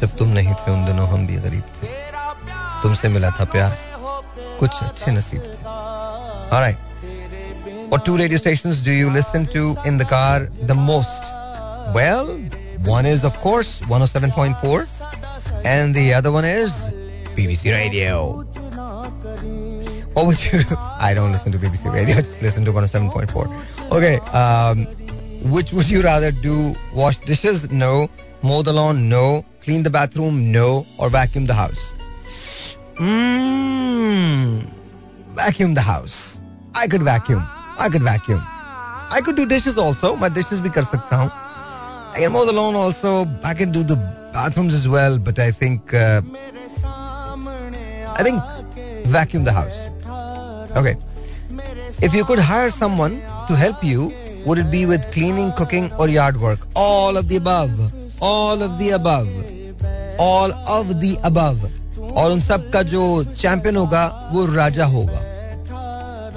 [0.00, 1.86] जब तुम नहीं थे उन दिनों हम भी गरीब थे।
[2.82, 3.76] तुमसे मिला था प्यार।
[4.60, 6.90] कुछ अच्छे नसीब थे.
[7.92, 11.24] What two radio stations do you listen to in the car the most?
[11.96, 12.28] Well,
[12.84, 16.88] One is, of course, 107.4, and the other one is
[17.36, 18.42] BBC Radio.
[20.14, 20.64] What would you?
[20.64, 20.76] Do?
[20.78, 22.16] I don't listen to BBC Radio.
[22.16, 23.92] I just listen to 107.4.
[23.92, 24.18] Okay.
[24.36, 24.86] Um,
[25.50, 26.74] which would you rather do?
[26.94, 27.70] Wash dishes?
[27.70, 28.10] No.
[28.42, 29.08] Mow the lawn?
[29.08, 29.44] No.
[29.60, 30.50] Clean the bathroom?
[30.52, 30.86] No.
[30.98, 31.94] Or vacuum the house?
[32.96, 34.60] Hmm.
[35.34, 36.40] Vacuum the house.
[36.74, 37.42] I could vacuum.
[37.78, 38.42] I could vacuum.
[38.44, 40.16] I could do dishes also.
[40.16, 41.41] My dishes be kar sakta hoon.
[42.13, 43.27] I can mow the lawn also.
[43.43, 43.95] I can do the
[44.33, 45.17] bathrooms as well.
[45.19, 46.21] But I think uh,
[48.19, 48.41] I think
[49.05, 49.87] vacuum the house.
[50.75, 50.95] Okay.
[52.01, 54.13] If you could hire someone to help you,
[54.45, 56.59] would it be with cleaning, cooking, or yard work?
[56.75, 57.93] All of the above.
[58.21, 59.29] All of the above.
[60.19, 61.69] All of the above.
[62.17, 63.01] और उन सब का जो
[63.37, 65.21] champion होगा वो राजा होगा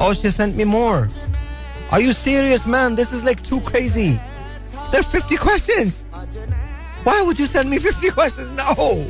[0.02, 1.08] Oh, she sent me more.
[1.90, 2.94] Are you serious, man?
[2.94, 4.18] This is like too crazy.
[4.95, 6.05] There are 50 questions.
[7.03, 8.49] Why would you send me 50 questions?
[8.55, 9.05] No.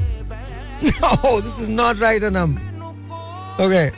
[0.82, 2.58] No, this is not right, Anam.
[3.60, 3.92] Okay.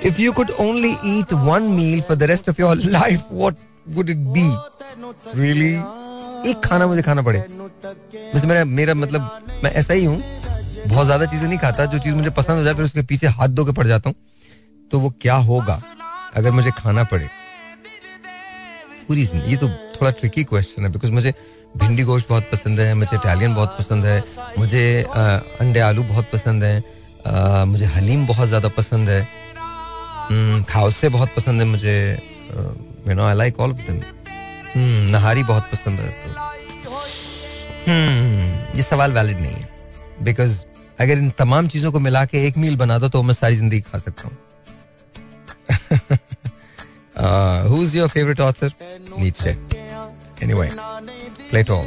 [0.00, 3.56] If you could only eat one meal for the rest of your life, what
[3.88, 4.46] would it be?
[5.34, 5.74] Really?
[6.48, 7.38] एक खाना मुझे खाना पड़े
[8.32, 10.18] वैसे मेरा मेरा मतलब मैं ऐसा ही हूँ
[10.88, 13.48] बहुत ज़्यादा चीज़ें नहीं खाता जो चीज़ मुझे पसंद हो जाए फिर उसके पीछे हाथ
[13.60, 14.16] धो के पड़ जाता हूँ
[14.90, 15.80] तो वो क्या होगा
[16.36, 17.28] अगर मुझे खाना पड़े
[19.08, 21.32] पूरी ज़िंदगी ये तो थोड़ा ट्रिकी क्वेश्चन है बिकॉज़ मुझे
[21.76, 24.22] भिंडी गोश्त बहुत पसंद है मुझे इटालियन बहुत पसंद है
[24.58, 24.84] मुझे
[25.60, 29.22] अंडे आलू बहुत पसंद है मुझे हलीम बहुत ज़्यादा पसंद है
[30.64, 31.96] खाउसे बहुत पसंद है मुझे
[33.08, 33.80] you know I like all of
[34.76, 36.90] nihari बहुत पसंद है तो
[37.86, 39.68] hmm, ये सवाल वैलिड नहीं है
[40.22, 40.58] बिकॉज़
[41.00, 43.80] अगर इन तमाम चीज़ों को मिला के एक मील बना दो तो मैं सारी ज़िंदगी
[43.80, 44.36] खा सकता हूँ
[47.16, 48.70] uh, who's your favorite author?
[49.18, 49.56] Nietzsche.
[50.41, 50.69] Anyway,
[51.49, 51.79] Plato.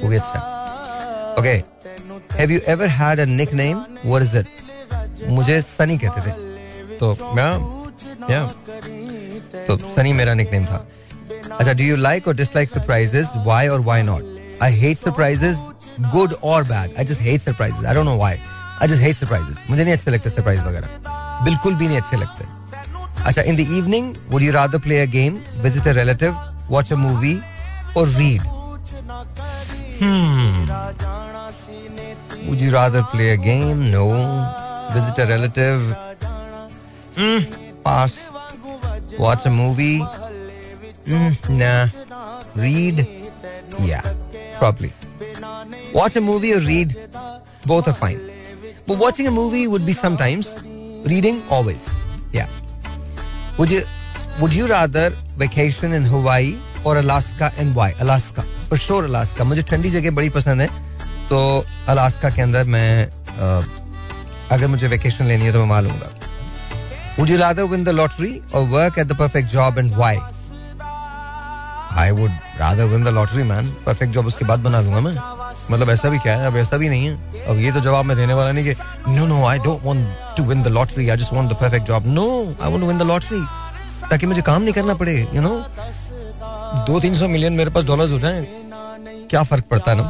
[0.00, 0.46] वो भी अच्छा
[1.38, 1.62] Okay.
[2.32, 3.82] Have you ever had a nickname?
[4.04, 4.46] What is it?
[5.28, 6.32] मुझे सनी कहते थे
[6.98, 7.06] तो
[7.36, 7.50] मैं
[8.30, 8.44] या
[9.66, 10.84] तो सनी मेरा निकनेम था
[11.58, 15.56] अच्छा डू यू लाइक और डिसलाइक सरप्राइजेस व्हाई और why not I hate surprises
[16.12, 18.38] good और bad I just hate surprises I don't know why
[18.82, 22.44] I just hate surprises मुझे नहीं अच्छे लगते सरप्राइज वगैरह बिल्कुल भी नहीं अच्छे लगते
[23.24, 26.36] अच्छा in the evening would you rather play a game visit a relative
[26.70, 27.38] watch a movie
[27.95, 28.41] or read?
[29.99, 30.65] Hmm.
[32.49, 33.91] Would you rather play a game?
[33.91, 34.09] No.
[34.93, 35.81] Visit a relative?
[37.15, 37.39] Hmm.
[37.83, 38.31] Pass.
[39.17, 39.99] Watch a movie?
[41.05, 41.87] Mm, nah.
[42.55, 43.07] Read?
[43.79, 44.01] Yeah,
[44.57, 44.91] probably.
[45.93, 46.95] Watch a movie or read?
[47.65, 48.19] Both are fine.
[48.87, 50.55] But watching a movie would be sometimes.
[51.05, 51.89] Reading always.
[52.31, 52.47] Yeah.
[53.57, 53.81] Would you
[54.41, 57.93] would you rather vacation in Hawaii or Alaska and why?
[57.99, 58.43] Alaska.
[58.69, 59.45] For sure Alaska.
[59.45, 60.67] मुझे ठंडी जगह बड़ी पसंद है
[61.29, 61.39] तो
[61.89, 62.89] Alaska के अंदर मैं
[64.51, 66.11] अगर मुझे वेकेशन लेनी है तो मैं वहाँ लूँगा
[67.17, 70.15] Would you rather win the lottery or work at the perfect job and why?
[71.95, 73.67] I would rather win the lottery, man.
[73.85, 75.13] Perfect job उसके बाद बना लूँगा मैं
[75.71, 78.15] मतलब ऐसा भी क्या है अब ऐसा भी नहीं है अब ये तो जवाब मैं
[78.17, 81.33] देने वाला नहीं कि no no I don't want to win the lottery I just
[81.33, 82.25] want the perfect job no
[82.61, 83.41] I want to win the lottery
[84.09, 85.53] ताकि मुझे काम नहीं करना पड़े यू नो
[86.87, 88.45] दो तीन सौ मिलियन मेरे पास डॉलर्स हो जाए
[89.29, 90.03] क्या फ़र्क पड़ता है ना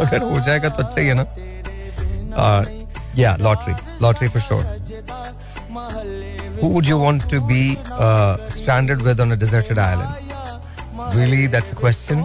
[0.00, 1.24] अगर हो जाएगा तो अच्छा ही है ना
[3.18, 4.78] या lottery lottery for sure
[6.60, 7.60] Who would you want to be
[8.06, 10.32] uh, stranded with on a deserted island?
[11.14, 12.24] Really, that's a question.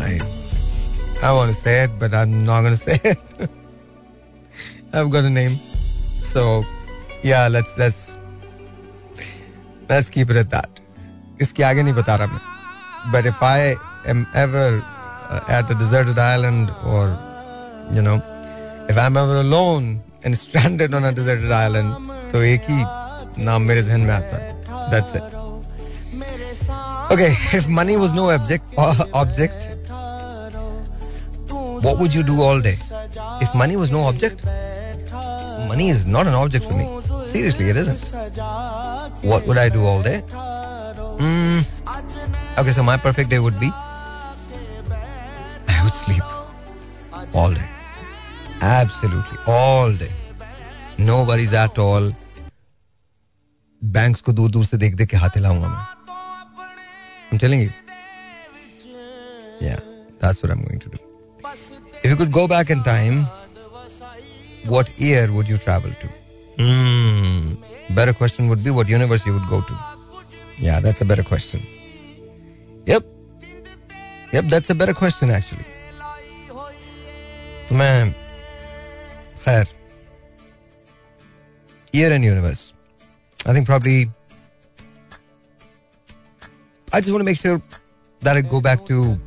[0.00, 0.18] I
[1.22, 3.18] I want to say it, but I'm not going to say it.
[4.92, 5.60] I've got a name,
[6.32, 6.64] so
[7.22, 8.09] yeah, let's let's
[9.89, 10.81] let's keep it at that.
[11.41, 12.41] इसके आगे नहीं बता रहा मैं.
[13.11, 13.75] But if I
[14.07, 14.81] am ever
[15.29, 17.05] uh, at a deserted island, or
[17.91, 18.21] you know,
[18.89, 21.95] if I'm ever alone and stranded on a deserted island,
[22.31, 24.53] तो एक ही नाम मेरे जहन में आता है.
[24.91, 25.23] That's it.
[27.11, 29.67] Okay, if money was no object, uh, object,
[31.85, 32.77] what would you do all day?
[33.41, 34.43] If money was no object,
[35.67, 36.85] money is not an object for me.
[37.29, 38.01] Seriously, it isn't.
[39.23, 40.23] What would I do all day?
[41.19, 41.65] Mm.
[42.57, 43.69] Okay, so my perfect day would be
[45.67, 46.23] I would sleep
[47.33, 47.69] all day.
[48.61, 50.11] Absolutely, all day.
[50.97, 52.11] No worries at all.
[53.95, 55.83] Banks को दूर दूर से देख देख के हाथ हिलाऊंगा मैं
[57.31, 57.71] I'm telling you.
[59.61, 59.79] Yeah,
[60.19, 60.97] that's what I'm going to do.
[62.03, 63.25] If you could go back in time,
[64.73, 66.09] what year would you travel to?
[66.59, 67.55] Hmm.
[67.89, 69.77] Better question would be what universe you would go to.
[70.57, 71.61] Yeah, that's a better question.
[72.85, 73.05] Yep.
[74.33, 75.65] Yep, that's a better question actually.
[77.69, 78.13] तो मैं
[79.43, 79.67] खैर
[81.95, 82.73] year and universe.
[83.45, 84.11] I think probably
[86.93, 87.61] I just want to make sure
[88.21, 89.17] that I go back to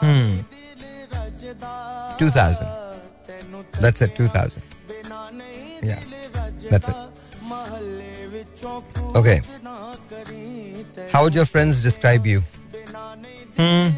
[0.00, 0.40] hmm,
[2.18, 2.66] 2000.
[3.80, 4.67] That's it, 2000.
[5.82, 6.00] Yeah,
[6.70, 6.94] that's it.
[9.14, 9.40] Okay.
[11.12, 12.42] How would your friends describe you?
[13.56, 13.90] Hmm.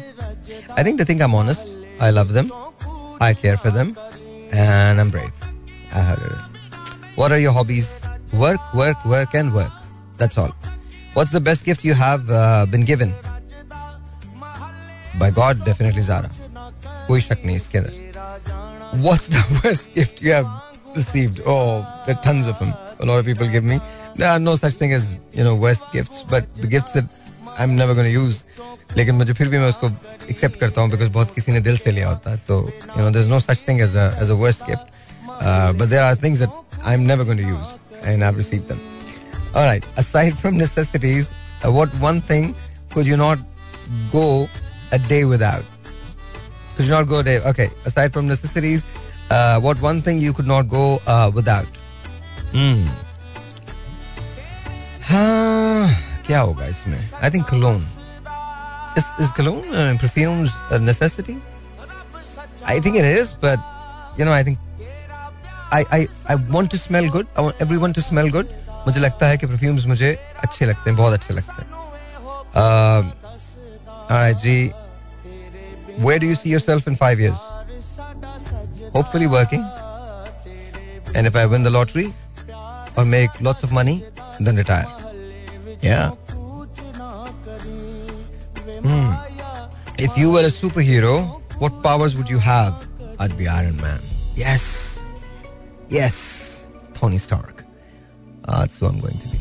[0.75, 1.73] I think they think I'm honest.
[1.99, 2.51] I love them.
[3.19, 3.97] I care for them.
[4.51, 5.31] And I'm brave.
[5.91, 6.43] I heard it is.
[7.15, 8.01] What are your hobbies?
[8.33, 9.71] Work, work, work, and work.
[10.17, 10.53] That's all.
[11.13, 13.13] What's the best gift you have uh, been given?
[15.19, 16.29] By God, definitely Zara.
[17.07, 20.47] कोई शक नहीं इसके अंदर What's the worst gift you have
[20.95, 21.41] received?
[21.45, 22.73] Oh, there are tons of them.
[22.99, 23.79] A lot of people give me.
[24.15, 27.05] There are no such thing as, you know, worst gifts, but the gifts that
[27.57, 28.43] I'm never going to use.
[28.97, 29.87] लेकिन मुझे फिर भी मैं उसको
[30.29, 32.59] accept करता हूँ because बहुत किसी ने दिल से लिया होता है तो
[32.97, 35.33] you know there is no such thing as as a worst gift
[35.79, 38.71] but there are things that I am never going to use and I have received
[38.71, 38.85] them
[39.59, 41.27] Alright, aside from necessities,
[41.65, 42.49] uh, what one thing
[42.95, 43.39] could you not
[44.11, 44.47] go
[44.91, 45.63] a day without?
[46.75, 47.39] Could you not go a day?
[47.51, 48.83] Okay, aside from necessities,
[49.31, 51.67] uh, what one thing you could not go uh, without?
[52.53, 52.83] Hmm.
[55.09, 55.89] हाँ,
[56.27, 56.99] क्या होगा इसमें?
[57.21, 57.83] I think cologne.
[58.97, 61.37] Is, is cologne uh, perfumes a necessity?
[62.65, 63.59] I think it is, but
[64.17, 64.57] you know, I think
[65.71, 67.27] I I I want to smell good.
[67.35, 68.47] I want everyone to smell good.
[68.87, 71.69] मुझे लगता है कि perfumes मुझे अच्छे लगते हैं बहुत अच्छे लगते हैं
[72.55, 73.03] uh,
[74.09, 74.71] alright, ji
[76.05, 77.41] where do you see yourself in five years
[78.92, 79.64] hopefully working
[81.14, 82.12] and if I win the lottery
[82.96, 84.04] or make lots of money
[84.40, 84.86] then retire
[85.80, 86.12] yeah
[88.82, 89.12] Hmm.
[89.98, 92.88] If you were a superhero, what powers would you have?
[93.20, 94.00] I'd be Iron Man.
[94.34, 95.00] Yes.
[95.88, 96.64] Yes.
[96.94, 97.64] Tony Stark.
[98.48, 99.38] Ah, that's who I'm going to be.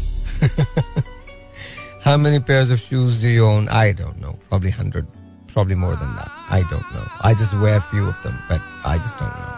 [2.01, 3.67] How many pairs of shoes do you own?
[3.69, 4.37] I don't know.
[4.49, 5.07] Probably 100
[5.52, 6.30] Probably more than that.
[6.50, 7.04] I don't know.
[7.22, 9.52] I just wear few of them, but I just don't know.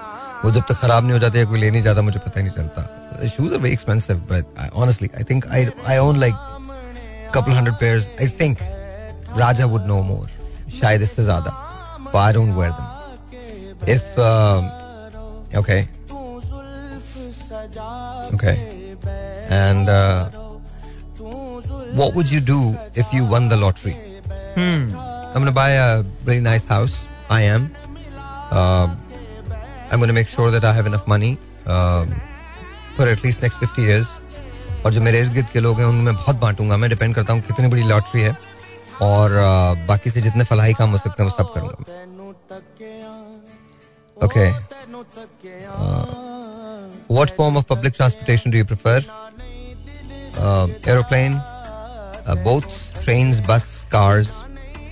[0.45, 2.47] वो जब तक खराब नहीं हो जाते या कोई ले नहीं जाता मुझे पता ही
[2.47, 6.35] नहीं चलता shoes are very expensive but honestly I think I I own like
[7.33, 8.61] couple hundred pairs I think
[9.41, 10.29] Raja would know more
[10.81, 11.51] शायद इससे ज्यादा
[12.13, 12.87] but I don't wear them
[13.95, 14.71] if um,
[15.63, 15.81] okay
[18.37, 18.55] okay
[19.59, 20.31] and uh,
[22.01, 22.61] what would you do
[23.05, 23.97] if you won the lottery
[24.57, 27.08] hmm I'm gonna buy a really nice house.
[27.30, 27.76] I am.
[28.52, 28.96] Uh,
[29.92, 32.14] I'm gonna make sure that I have enough money um,
[32.96, 34.08] for at least next 50 years.
[34.86, 37.42] और जो मेरे इर्द गिर्द के लोग हैं उनमें बहुत बांटूँगा। मैं डिपेंड करता हूँ
[37.42, 38.38] कितनी बड़ी लॉटरी है
[39.02, 41.76] और uh, बाकी से जितने फलाही काम हो सकते हैं वो सब करूँगा
[44.26, 44.50] okay
[47.14, 49.06] what form of public transportation do you prefer
[50.92, 51.40] aeroplane
[52.44, 54.30] boats trains bus cars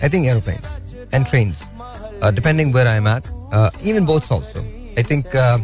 [0.02, 0.68] I think aeroplanes
[1.12, 1.64] and trains,
[2.22, 3.30] uh, depending where I'm at.
[3.52, 4.66] Uh, even boats also.
[4.98, 5.60] I think uh,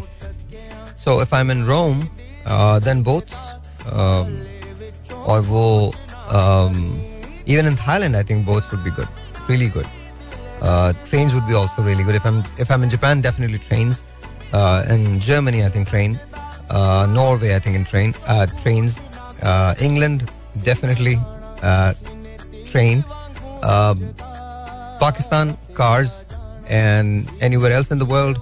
[0.97, 1.21] so.
[1.21, 2.09] If I'm in Rome,
[2.45, 3.35] uh, then boats,
[3.91, 4.45] um,
[5.25, 5.93] or go
[6.29, 6.99] um,
[7.45, 8.15] even in Thailand.
[8.15, 9.07] I think boats would be good,
[9.47, 9.87] really good.
[10.61, 12.15] Uh, trains would be also really good.
[12.15, 14.05] If I'm if I'm in Japan, definitely trains.
[14.53, 16.19] Uh, in Germany, I think train.
[16.69, 18.13] Norway, I think in train
[18.61, 18.99] trains.
[19.79, 20.29] England,
[20.63, 21.17] definitely
[22.65, 23.03] train
[23.62, 24.14] Um,
[25.00, 26.26] Pakistan, cars,
[26.68, 28.38] and anywhere else in the world,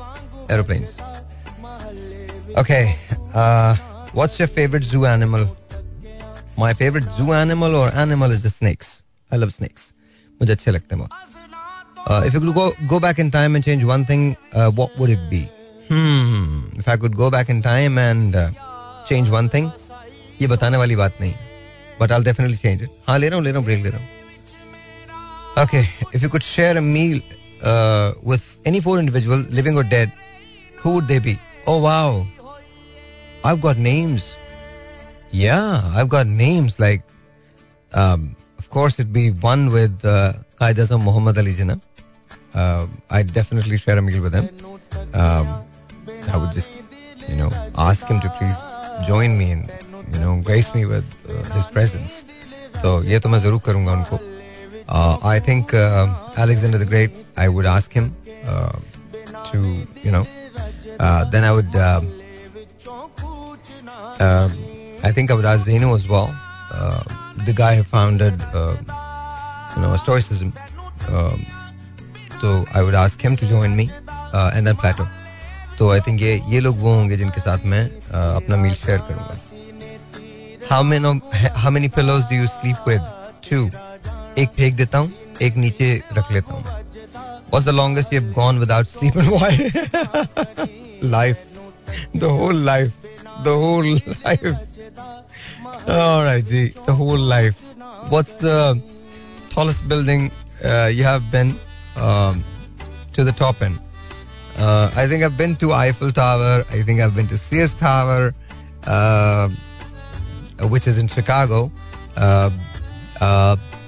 [0.48, 0.96] aeroplanes.
[2.56, 2.96] Okay,
[3.34, 3.76] uh,
[4.12, 5.56] what's your favorite zoo animal?
[6.56, 9.02] My favorite zoo animal or animal is the snakes.
[9.30, 9.92] I love snakes.
[10.40, 11.10] मुझे अच्छे लगते हैं बहुत.
[12.06, 14.96] Uh, if you could go, go back in time and change one thing, uh, what
[14.98, 15.48] would it be?
[15.88, 16.70] Hmm.
[16.78, 18.50] If I could go back in time and uh,
[19.04, 19.70] change one thing,
[20.40, 21.34] ये बताने वाली बात नहीं.
[21.98, 22.90] But I'll definitely change it.
[23.08, 24.08] हाँ ले रहा हूँ ले रहा हूँ break ले रहा हूँ.
[25.56, 25.88] Okay.
[26.12, 27.20] If you could share a meal
[27.62, 30.12] uh, with any four individuals, living or dead,
[30.76, 31.38] who would they be?
[31.66, 32.26] Oh wow.
[33.44, 34.36] I've got names.
[35.30, 37.02] Yeah, I've got names like,
[37.92, 41.80] um, of course, it'd be one with uh, Qaid Azam Muhammad Ali Jinnah.
[42.54, 44.48] Uh, I'd definitely share a meal with him.
[45.14, 45.64] Um,
[46.32, 46.72] I would just,
[47.28, 48.56] you know, ask him to please
[49.06, 49.70] join me and,
[50.12, 52.26] you know, grace me with uh, his presence.
[52.82, 54.33] So, ये तो मैं जरूर करूँगा उनको.
[54.88, 58.14] Uh, I think uh, Alexander the Great, I would ask him
[58.44, 58.72] uh,
[59.50, 59.58] to,
[60.02, 60.26] you know,
[60.98, 61.74] uh, then I would.
[61.74, 62.00] Uh,
[64.18, 64.48] uh,
[65.02, 66.34] I think I would ask Zainu as well,
[66.72, 67.02] uh,
[67.46, 68.76] the guy who founded, uh,
[69.76, 70.52] you know, Stoicism.
[71.08, 71.46] Um,
[72.40, 75.08] so I would ask him to join me, uh, and then Plato.
[75.78, 78.98] तो I think ये ये लोग वो होंगे जिनके साथ मैं uh, अपना मील शेयर
[79.08, 79.36] करूंगा
[80.70, 81.20] how many
[81.60, 83.06] how many pillows do you sleep with
[83.48, 83.60] two
[84.38, 85.12] एक फेंक देता हूँ
[85.42, 86.78] एक नीचे रख लेता हूँ
[87.52, 89.48] What's the longest you've gone without sleep and why?
[91.02, 91.46] Life.
[92.14, 92.92] the whole life
[93.44, 93.88] the whole
[94.24, 94.44] life
[95.88, 97.62] all right gee the whole life
[98.08, 98.80] what's the
[99.48, 100.30] tallest building
[100.64, 101.54] uh, you have been
[101.96, 102.44] um,
[103.12, 103.78] to the top end
[104.58, 106.64] uh, I think I've been to Eiffel Tower.
[106.70, 108.34] I think I've been to Sears Tower,
[108.86, 109.48] uh,
[110.64, 111.72] which is in Chicago.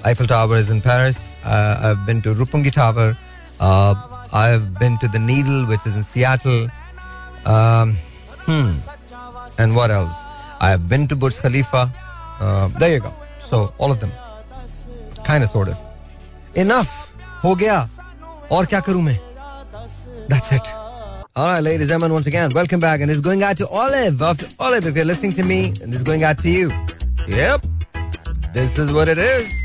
[0.08, 1.18] Eiffel Tower is in Paris.
[1.44, 3.14] Uh, I've been to Rupungi Tower.
[3.60, 3.94] Uh,
[4.32, 6.68] I've been to the Needle, which is in Seattle.
[7.44, 7.98] Um,
[8.46, 8.72] hmm.
[9.58, 10.16] And what else?
[10.60, 11.92] I've been to Burj Khalifa.
[12.40, 13.12] Uh, there you go.
[13.44, 14.10] So all of them,
[15.24, 15.78] kind of, sort of.
[16.54, 17.12] Enough.
[17.42, 17.86] Ho gaya.
[18.48, 19.20] Aur kya karu main?
[20.28, 20.66] That's it.
[21.36, 23.02] All right, ladies and gentlemen, once again, welcome back.
[23.02, 24.22] And it's going out to Olive.
[24.22, 26.72] Olive, if you're listening to me, and it's going out to you.
[27.28, 27.66] Yep.
[28.54, 29.57] This is what it is.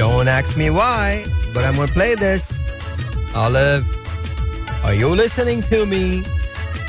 [0.00, 2.44] Don't ask me why, but I'm going to play this.
[3.34, 3.84] Olive,
[4.82, 6.22] are you listening to me?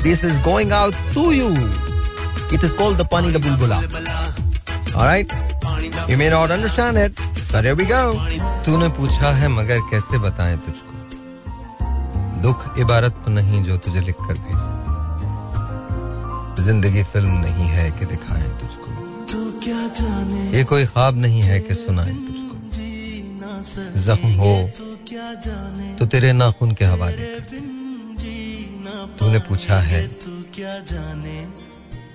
[0.02, 1.50] This is going out to you.
[2.56, 3.78] It is called the Pani the Bulbula.
[4.96, 5.30] All right?
[6.08, 7.12] You may not understand it,
[7.52, 8.02] but here we go.
[8.64, 10.92] तूने पूछा है मगर कैसे बताएँ तुझको
[12.42, 14.66] दुख इबारत तो नहीं जो तुझे लिख कर भेजे
[16.64, 18.88] ज़िंदगी फ़िल्म नहीं है कि दिखाएँ तुझको
[20.56, 22.51] ये कोई ख्वाब नहीं है कि सुनाएँ तुझको
[23.98, 24.54] जख्म हो
[25.98, 27.26] तो तेरे नाखून के हवाले
[29.18, 30.02] तूने पूछा है,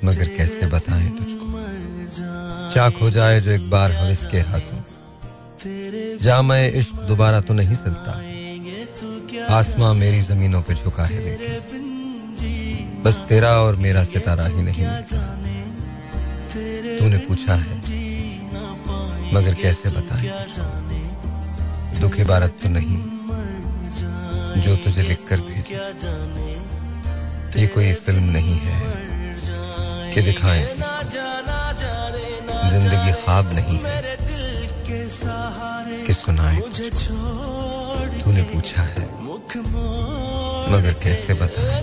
[0.05, 1.45] मगर कैसे बताएँ तुझको?
[2.73, 4.81] चाक हो जाए जो एक बार हविस के हाथों।
[6.17, 8.11] जामे इश्क दोबारा तो नहीं सिलता।
[9.55, 14.85] आसमां मेरी जमीनों पे झुका है लेकिन बस तेरा और मेरा सितारा ही नहीं
[16.99, 17.75] तूने पूछा है,
[19.33, 20.27] मगर कैसे बताएँ
[21.99, 22.97] दुख इबारत तो नहीं,
[24.63, 25.75] जो तुझे लिखकर भेजे।
[27.55, 28.77] ये कोई फ़िल्म नहीं है
[30.13, 30.63] कि दिखाएँ
[32.71, 34.15] ज़िंदगी ख्वाब नहीं है
[36.05, 36.57] कि सुनाए
[38.23, 39.05] तूने पूछा है,
[40.71, 41.81] मगर कैसे बताएँ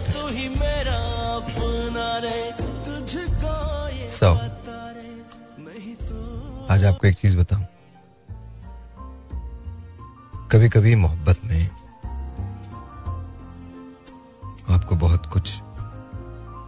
[4.11, 4.31] सो,
[6.73, 7.67] आज आपको एक चीज़ बताऊँ।
[10.53, 11.63] कभी कभी मोहब्बत में
[14.69, 15.49] आपको बहुत कुछ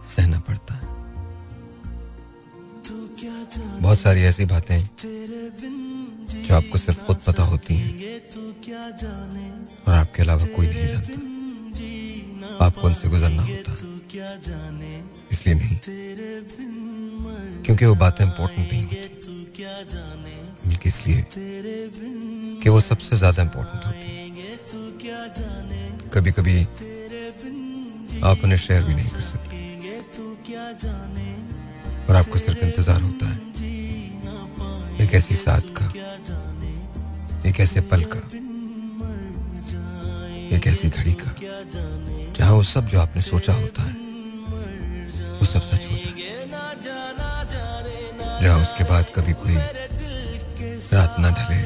[0.07, 0.87] सहना पड़ता है।
[3.81, 7.91] बहुत सारी ऐसी बातें जो आपको सिर्फ़ खुद पता होती हैं
[9.87, 13.73] और आपके अलावा कोई नहीं जानता। आपको उनसे गुजरना होता
[15.31, 15.77] इसलिए नहीं,
[17.63, 20.26] क्योंकि वो बातें इंपॉर्टेंट नहीं होती।
[20.67, 21.25] बल्कि इसलिए
[22.61, 24.05] कि वो सबसे ज़्यादा इंपॉर्टेंट होती
[26.13, 26.61] कभी कभी
[28.23, 29.55] आप उन्हें शेयर भी नहीं कर सकते।
[32.09, 33.37] और आपको सिर्फ़ इंतज़ार होता है।
[35.03, 35.85] एक ऐसी साथ का,
[37.49, 38.19] एक ऐसे पल का,
[40.55, 41.31] एक ऐसी घड़ी का,
[42.37, 43.93] जहाँ वो सब जो आपने सोचा होता है,
[45.39, 46.13] वो सब सच हो जाए।
[48.41, 49.55] जहाँ उसके बाद कभी कोई
[50.93, 51.57] रात ना ढले,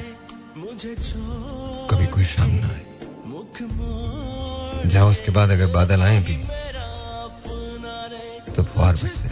[1.90, 2.84] कभी कोई शाम ना आए।
[4.86, 6.36] जहाँ उसके बाद अगर बादल आए भी
[8.52, 9.30] तो फुहार बरसे।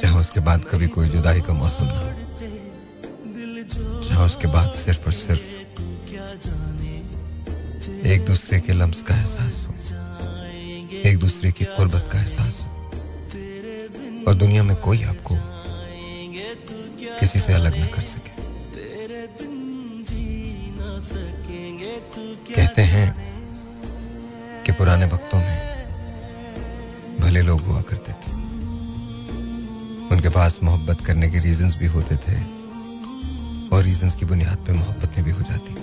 [0.00, 2.00] जहाँ उसके बाद कभी कोई जुदाई का मौसम ना
[4.02, 5.44] जहाँ उसके बाद सिर्फ़ और सिर्फ़
[8.06, 9.72] एक दूसरे के लम्स का एहसास हो,
[11.08, 12.68] एक दूसरे की कुर्बत का एहसास हो।
[14.24, 15.34] और दुनिया में कोई आपको
[17.22, 18.30] किसी से अलग ना कर सके।
[22.54, 23.08] कहते हैं
[24.66, 25.58] कि पुराने वक्तों में
[27.20, 28.32] भले लोग हुआ करते थे,
[30.10, 32.36] उनके पास मोहब्बत करने के रीजंस भी होते थे
[33.68, 35.80] और रीजंस की बुनियाद पे मोहब्बतें भी हो जाती थी।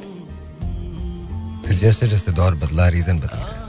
[1.67, 3.59] फिर जैसे जैसे दौर बदला रीजन बदल गए।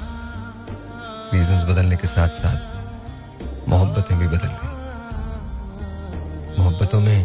[1.38, 4.68] रीजंस बदलने के साथ साथ मोहब्बतें भी बदल गई।
[6.58, 7.18] मोहब्बतों में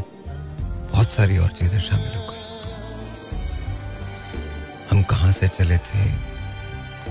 [0.95, 2.43] बहुत सारी और चीज़ें शामिल हो गई।
[4.89, 6.03] हम कहाँ से चले थे,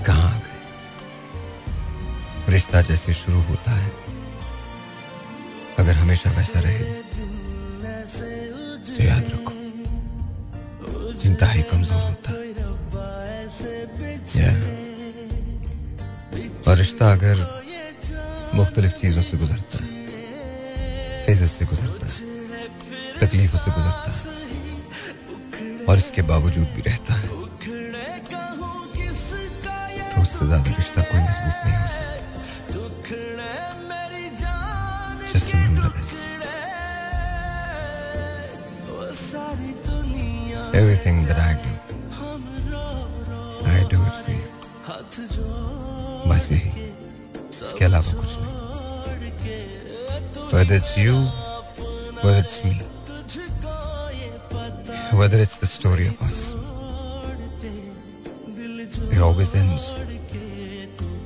[0.05, 0.57] कहाँ आ गए?
[2.49, 3.91] रिश्ता जैसे शुरू होता है,
[5.79, 6.83] अगर हमेशा वैसा रहे
[8.87, 9.53] तो याद रखो
[11.21, 12.37] चिंता ही कमज़ोर होता है।
[16.67, 17.35] और रिश्ता अगर
[18.55, 19.89] मुख्तलिफ़ चीज़ों से गुजरता है,
[21.25, 22.33] फेजेस से गुजरता है
[23.21, 24.19] तकलीफों से गुजरता है
[25.89, 27.27] और इसके बावजूद भी रहता है।
[30.11, 32.13] तो उससे ज़्यादा रिश्ता कोई मज़बूत नहीं हो सकता।
[40.77, 41.71] Everything that I do,
[43.65, 44.47] I do it for you.
[46.29, 46.71] बस यही।
[47.51, 48.53] इसके अलावा कुछ नहीं।
[50.53, 51.15] Whether it's you,
[52.23, 52.75] whether it's me.
[55.15, 56.53] Whether it's the story of us,
[59.11, 59.93] it always ends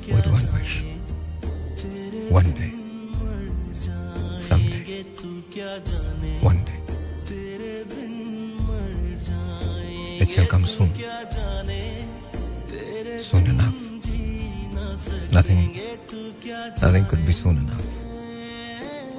[0.07, 0.83] with one wish.
[2.29, 2.71] One day,
[4.39, 5.03] someday,
[6.41, 6.79] one day.
[10.21, 10.93] It shall come soon.
[13.21, 13.75] Soon enough.
[15.31, 15.79] Nothing,
[16.81, 17.85] nothing could be soon enough.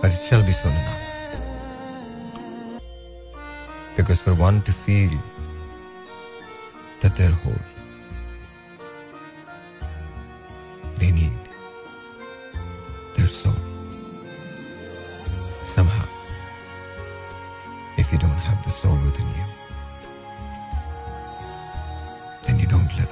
[0.01, 1.10] But it shall be soon enough.
[3.97, 5.11] Because for one to feel
[7.01, 7.65] that they're whole,
[10.97, 11.33] they need
[13.17, 13.55] their soul.
[15.65, 16.07] Somehow,
[17.99, 19.47] if you don't have the soul within you,
[22.47, 23.11] then you don't live.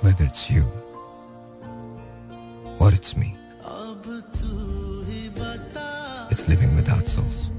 [0.00, 0.64] Whether it's you
[2.80, 3.36] or it's me,
[6.42, 7.50] it's living without souls.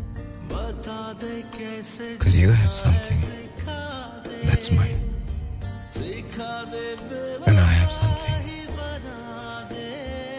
[0.49, 3.17] Because you have something
[4.43, 4.99] that's mine,
[7.47, 8.43] and I have something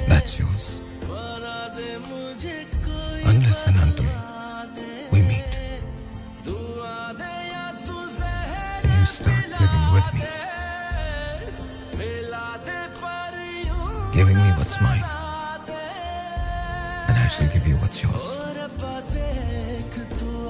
[0.09, 0.81] that's yours.
[3.27, 4.05] Unless and until
[5.13, 5.45] we meet
[8.77, 10.44] and you start living with me,
[18.03, 18.39] yours.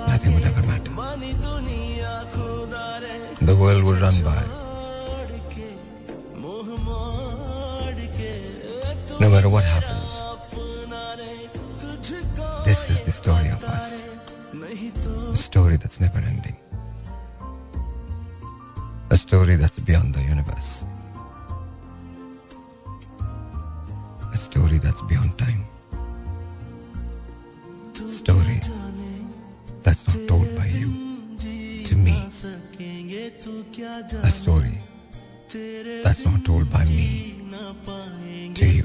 [0.09, 0.90] Nothing would ever matter.
[3.45, 4.42] The world would run by.
[9.20, 10.11] No matter what happens,
[12.64, 14.07] this is the story of us.
[15.32, 16.57] A story that's never ending.
[19.11, 20.84] A story that's beyond the universe.
[24.32, 25.64] A story that's beyond time.
[28.07, 28.61] Story
[29.83, 30.93] that's not told by you
[31.85, 32.17] to me.
[34.23, 34.79] A story
[36.03, 37.35] that's not told by me
[38.55, 38.85] to you.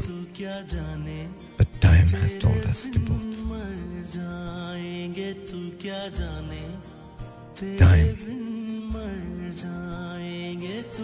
[1.57, 3.43] But time has told us to both.
[7.77, 8.17] Time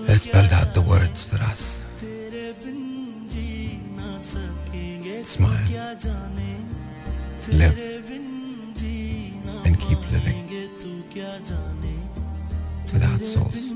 [0.07, 1.81] has spelled out the words for us.
[5.25, 5.67] Smile,
[7.49, 7.77] live,
[9.65, 10.49] and keep living
[12.93, 13.73] without souls.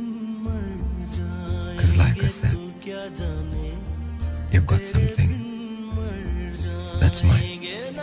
[1.73, 2.57] Because, like I said,
[4.51, 5.31] you've got something
[6.99, 7.99] that's mine, and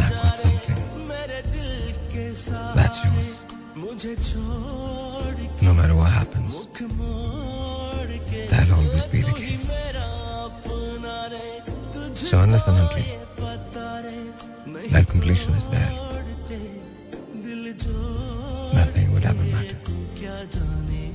[0.00, 1.08] I've got something
[2.74, 3.44] that's yours.
[5.62, 6.66] No matter what happens,
[8.50, 9.68] that'll always be the case.
[12.14, 13.37] So, unless and until
[14.92, 15.92] that completion is there,
[18.74, 19.76] nothing would ever matter.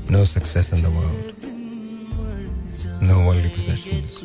[0.10, 1.36] No success in the world,
[3.02, 4.24] no worldly possessions.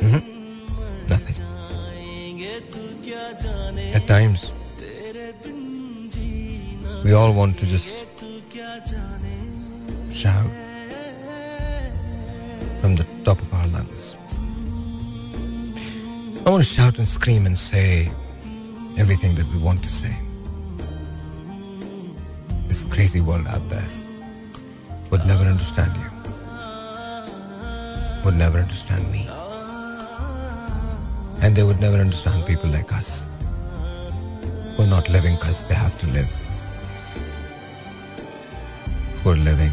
[0.00, 0.22] Mhm.
[1.08, 1.36] Nothing.
[3.94, 4.52] At times,
[7.04, 7.94] we all want to just
[10.10, 10.50] shout
[12.80, 14.16] from the top of our lungs.
[16.46, 18.12] I want to shout and scream and say
[18.98, 20.14] everything that we want to say.
[22.68, 23.88] This crazy world out there
[25.10, 26.10] would never understand you,
[28.26, 29.26] would never understand me,
[31.40, 33.30] and they would never understand people like us
[34.76, 36.30] who are not living because they have to live,
[39.22, 39.72] who are living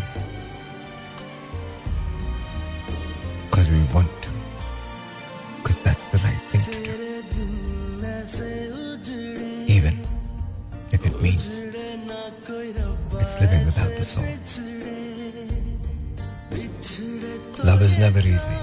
[14.01, 14.59] living without.
[17.63, 18.57] Love is never easy.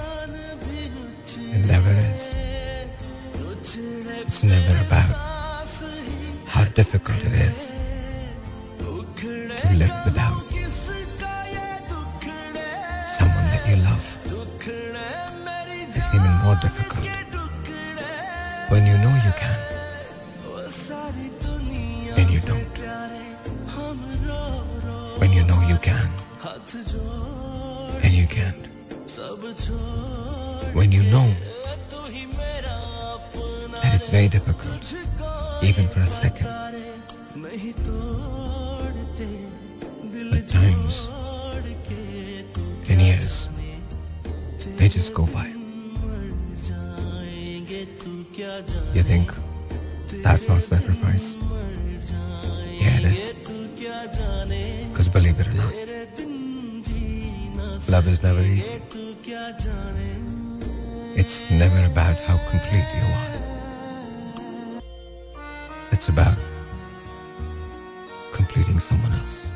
[1.54, 2.34] It never is.
[4.26, 5.14] It's never about
[6.46, 7.72] how difficult it is
[9.18, 10.42] to live without
[13.18, 14.04] someone that you love.
[15.96, 17.07] It's even more difficult
[30.74, 31.28] When you know
[33.82, 34.94] that It's very difficult,
[35.62, 36.46] even for a second.
[40.36, 41.08] At times,
[42.88, 43.48] in years,
[44.76, 45.52] they just go by.
[48.94, 49.32] You think
[50.22, 51.34] that's not sacrifice?
[52.80, 53.32] Yeah, it is.
[54.90, 55.72] Because believe it or not,
[57.88, 58.80] love is never easy.
[61.16, 63.34] It's never about how complete you are.
[65.92, 66.36] It's about
[68.32, 69.50] completing someone else.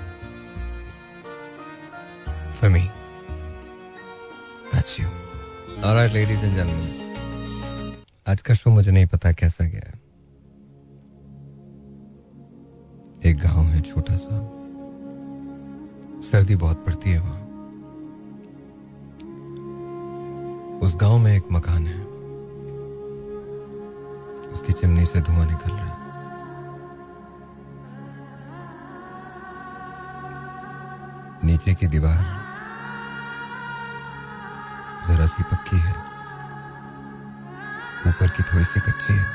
[2.61, 2.91] For me,
[4.73, 5.07] that's you.
[5.85, 6.99] All right, ladies and gentlemen.
[8.29, 10.01] आज का show मुझे नहीं पता कैसा गया है
[13.31, 14.37] एक गाँव है छोटा सा
[16.31, 17.42] सर्दी बहुत पड़ती है वहाँ
[20.93, 22.01] उस गाँव में एक मकान है।
[24.53, 25.97] उसकी चिमनी से धुआँ निकल रहा है।
[31.45, 32.25] नीचे की दीवार
[35.09, 35.95] जरा सी पक्की है।
[38.07, 39.27] ऊपर की थोड़ी सी कच्ची है।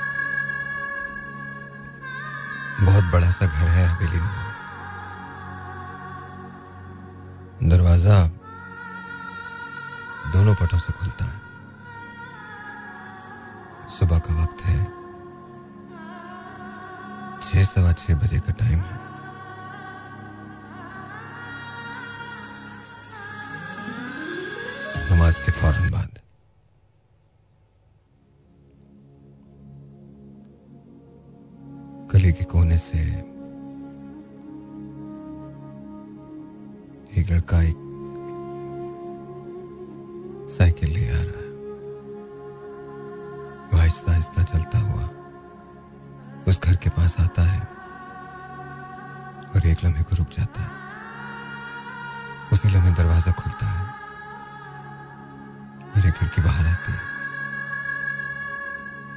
[2.85, 4.37] बहुत बड़ा सा घर है हवेली में।
[7.69, 8.23] दरवाज़ा
[10.31, 11.46] दोनों पटों से खुलता है।
[14.07, 14.83] सुबह का वक्त है।
[17.43, 19.06] छह सवा छह बजे का टाइम है।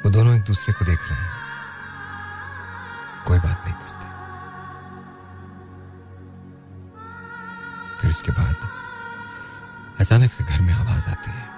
[0.05, 1.31] वो दोनों एक दूसरे को देख रहे हैं।
[3.27, 4.07] कोई बात नहीं करते।
[8.01, 8.57] फिर इसके बाद
[10.01, 11.49] अचानक से घर में आवाज़ आती है।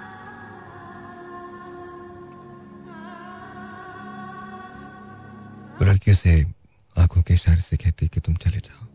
[5.73, 6.53] वो लड़कियों से
[6.97, 8.85] आँखों के इशारे से कहती कि तुम चले जाओ।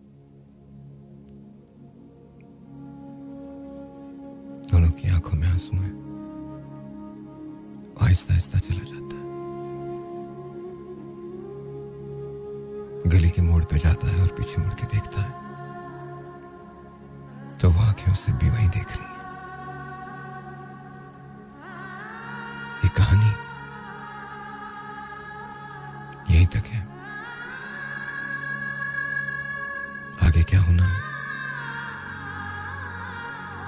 [4.70, 5.90] दोनों की आँखों में आँसू है
[8.06, 9.37] आहिस्ता आहिस्ता चला जाता है।
[13.06, 15.30] गली के मोड़ पे जाता है और पीछे मुड़ के देखता है।
[17.58, 19.16] तो वो आँखें उसे भी वही देख रही है।
[22.84, 23.30] ये कहानी
[26.34, 26.80] यहीं तक है।
[30.28, 31.00] आगे क्या होना है,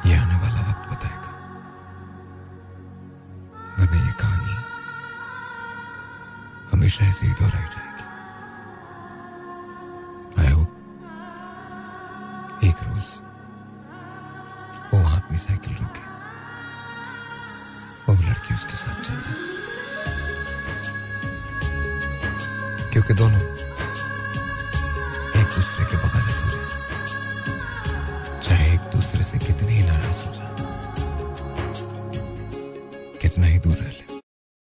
[0.07, 1.31] ये आने वाला वक्त बताएगा।
[3.79, 4.55] वरना ये कहानी
[6.73, 7.90] हमेशा ऐसे ही दोहराई जाएगी।
[15.41, 16.03] साइकिल रोके।
[18.09, 19.35] और वो लड़की उसके साथ चल दी
[22.93, 23.41] क्योंकि दोनों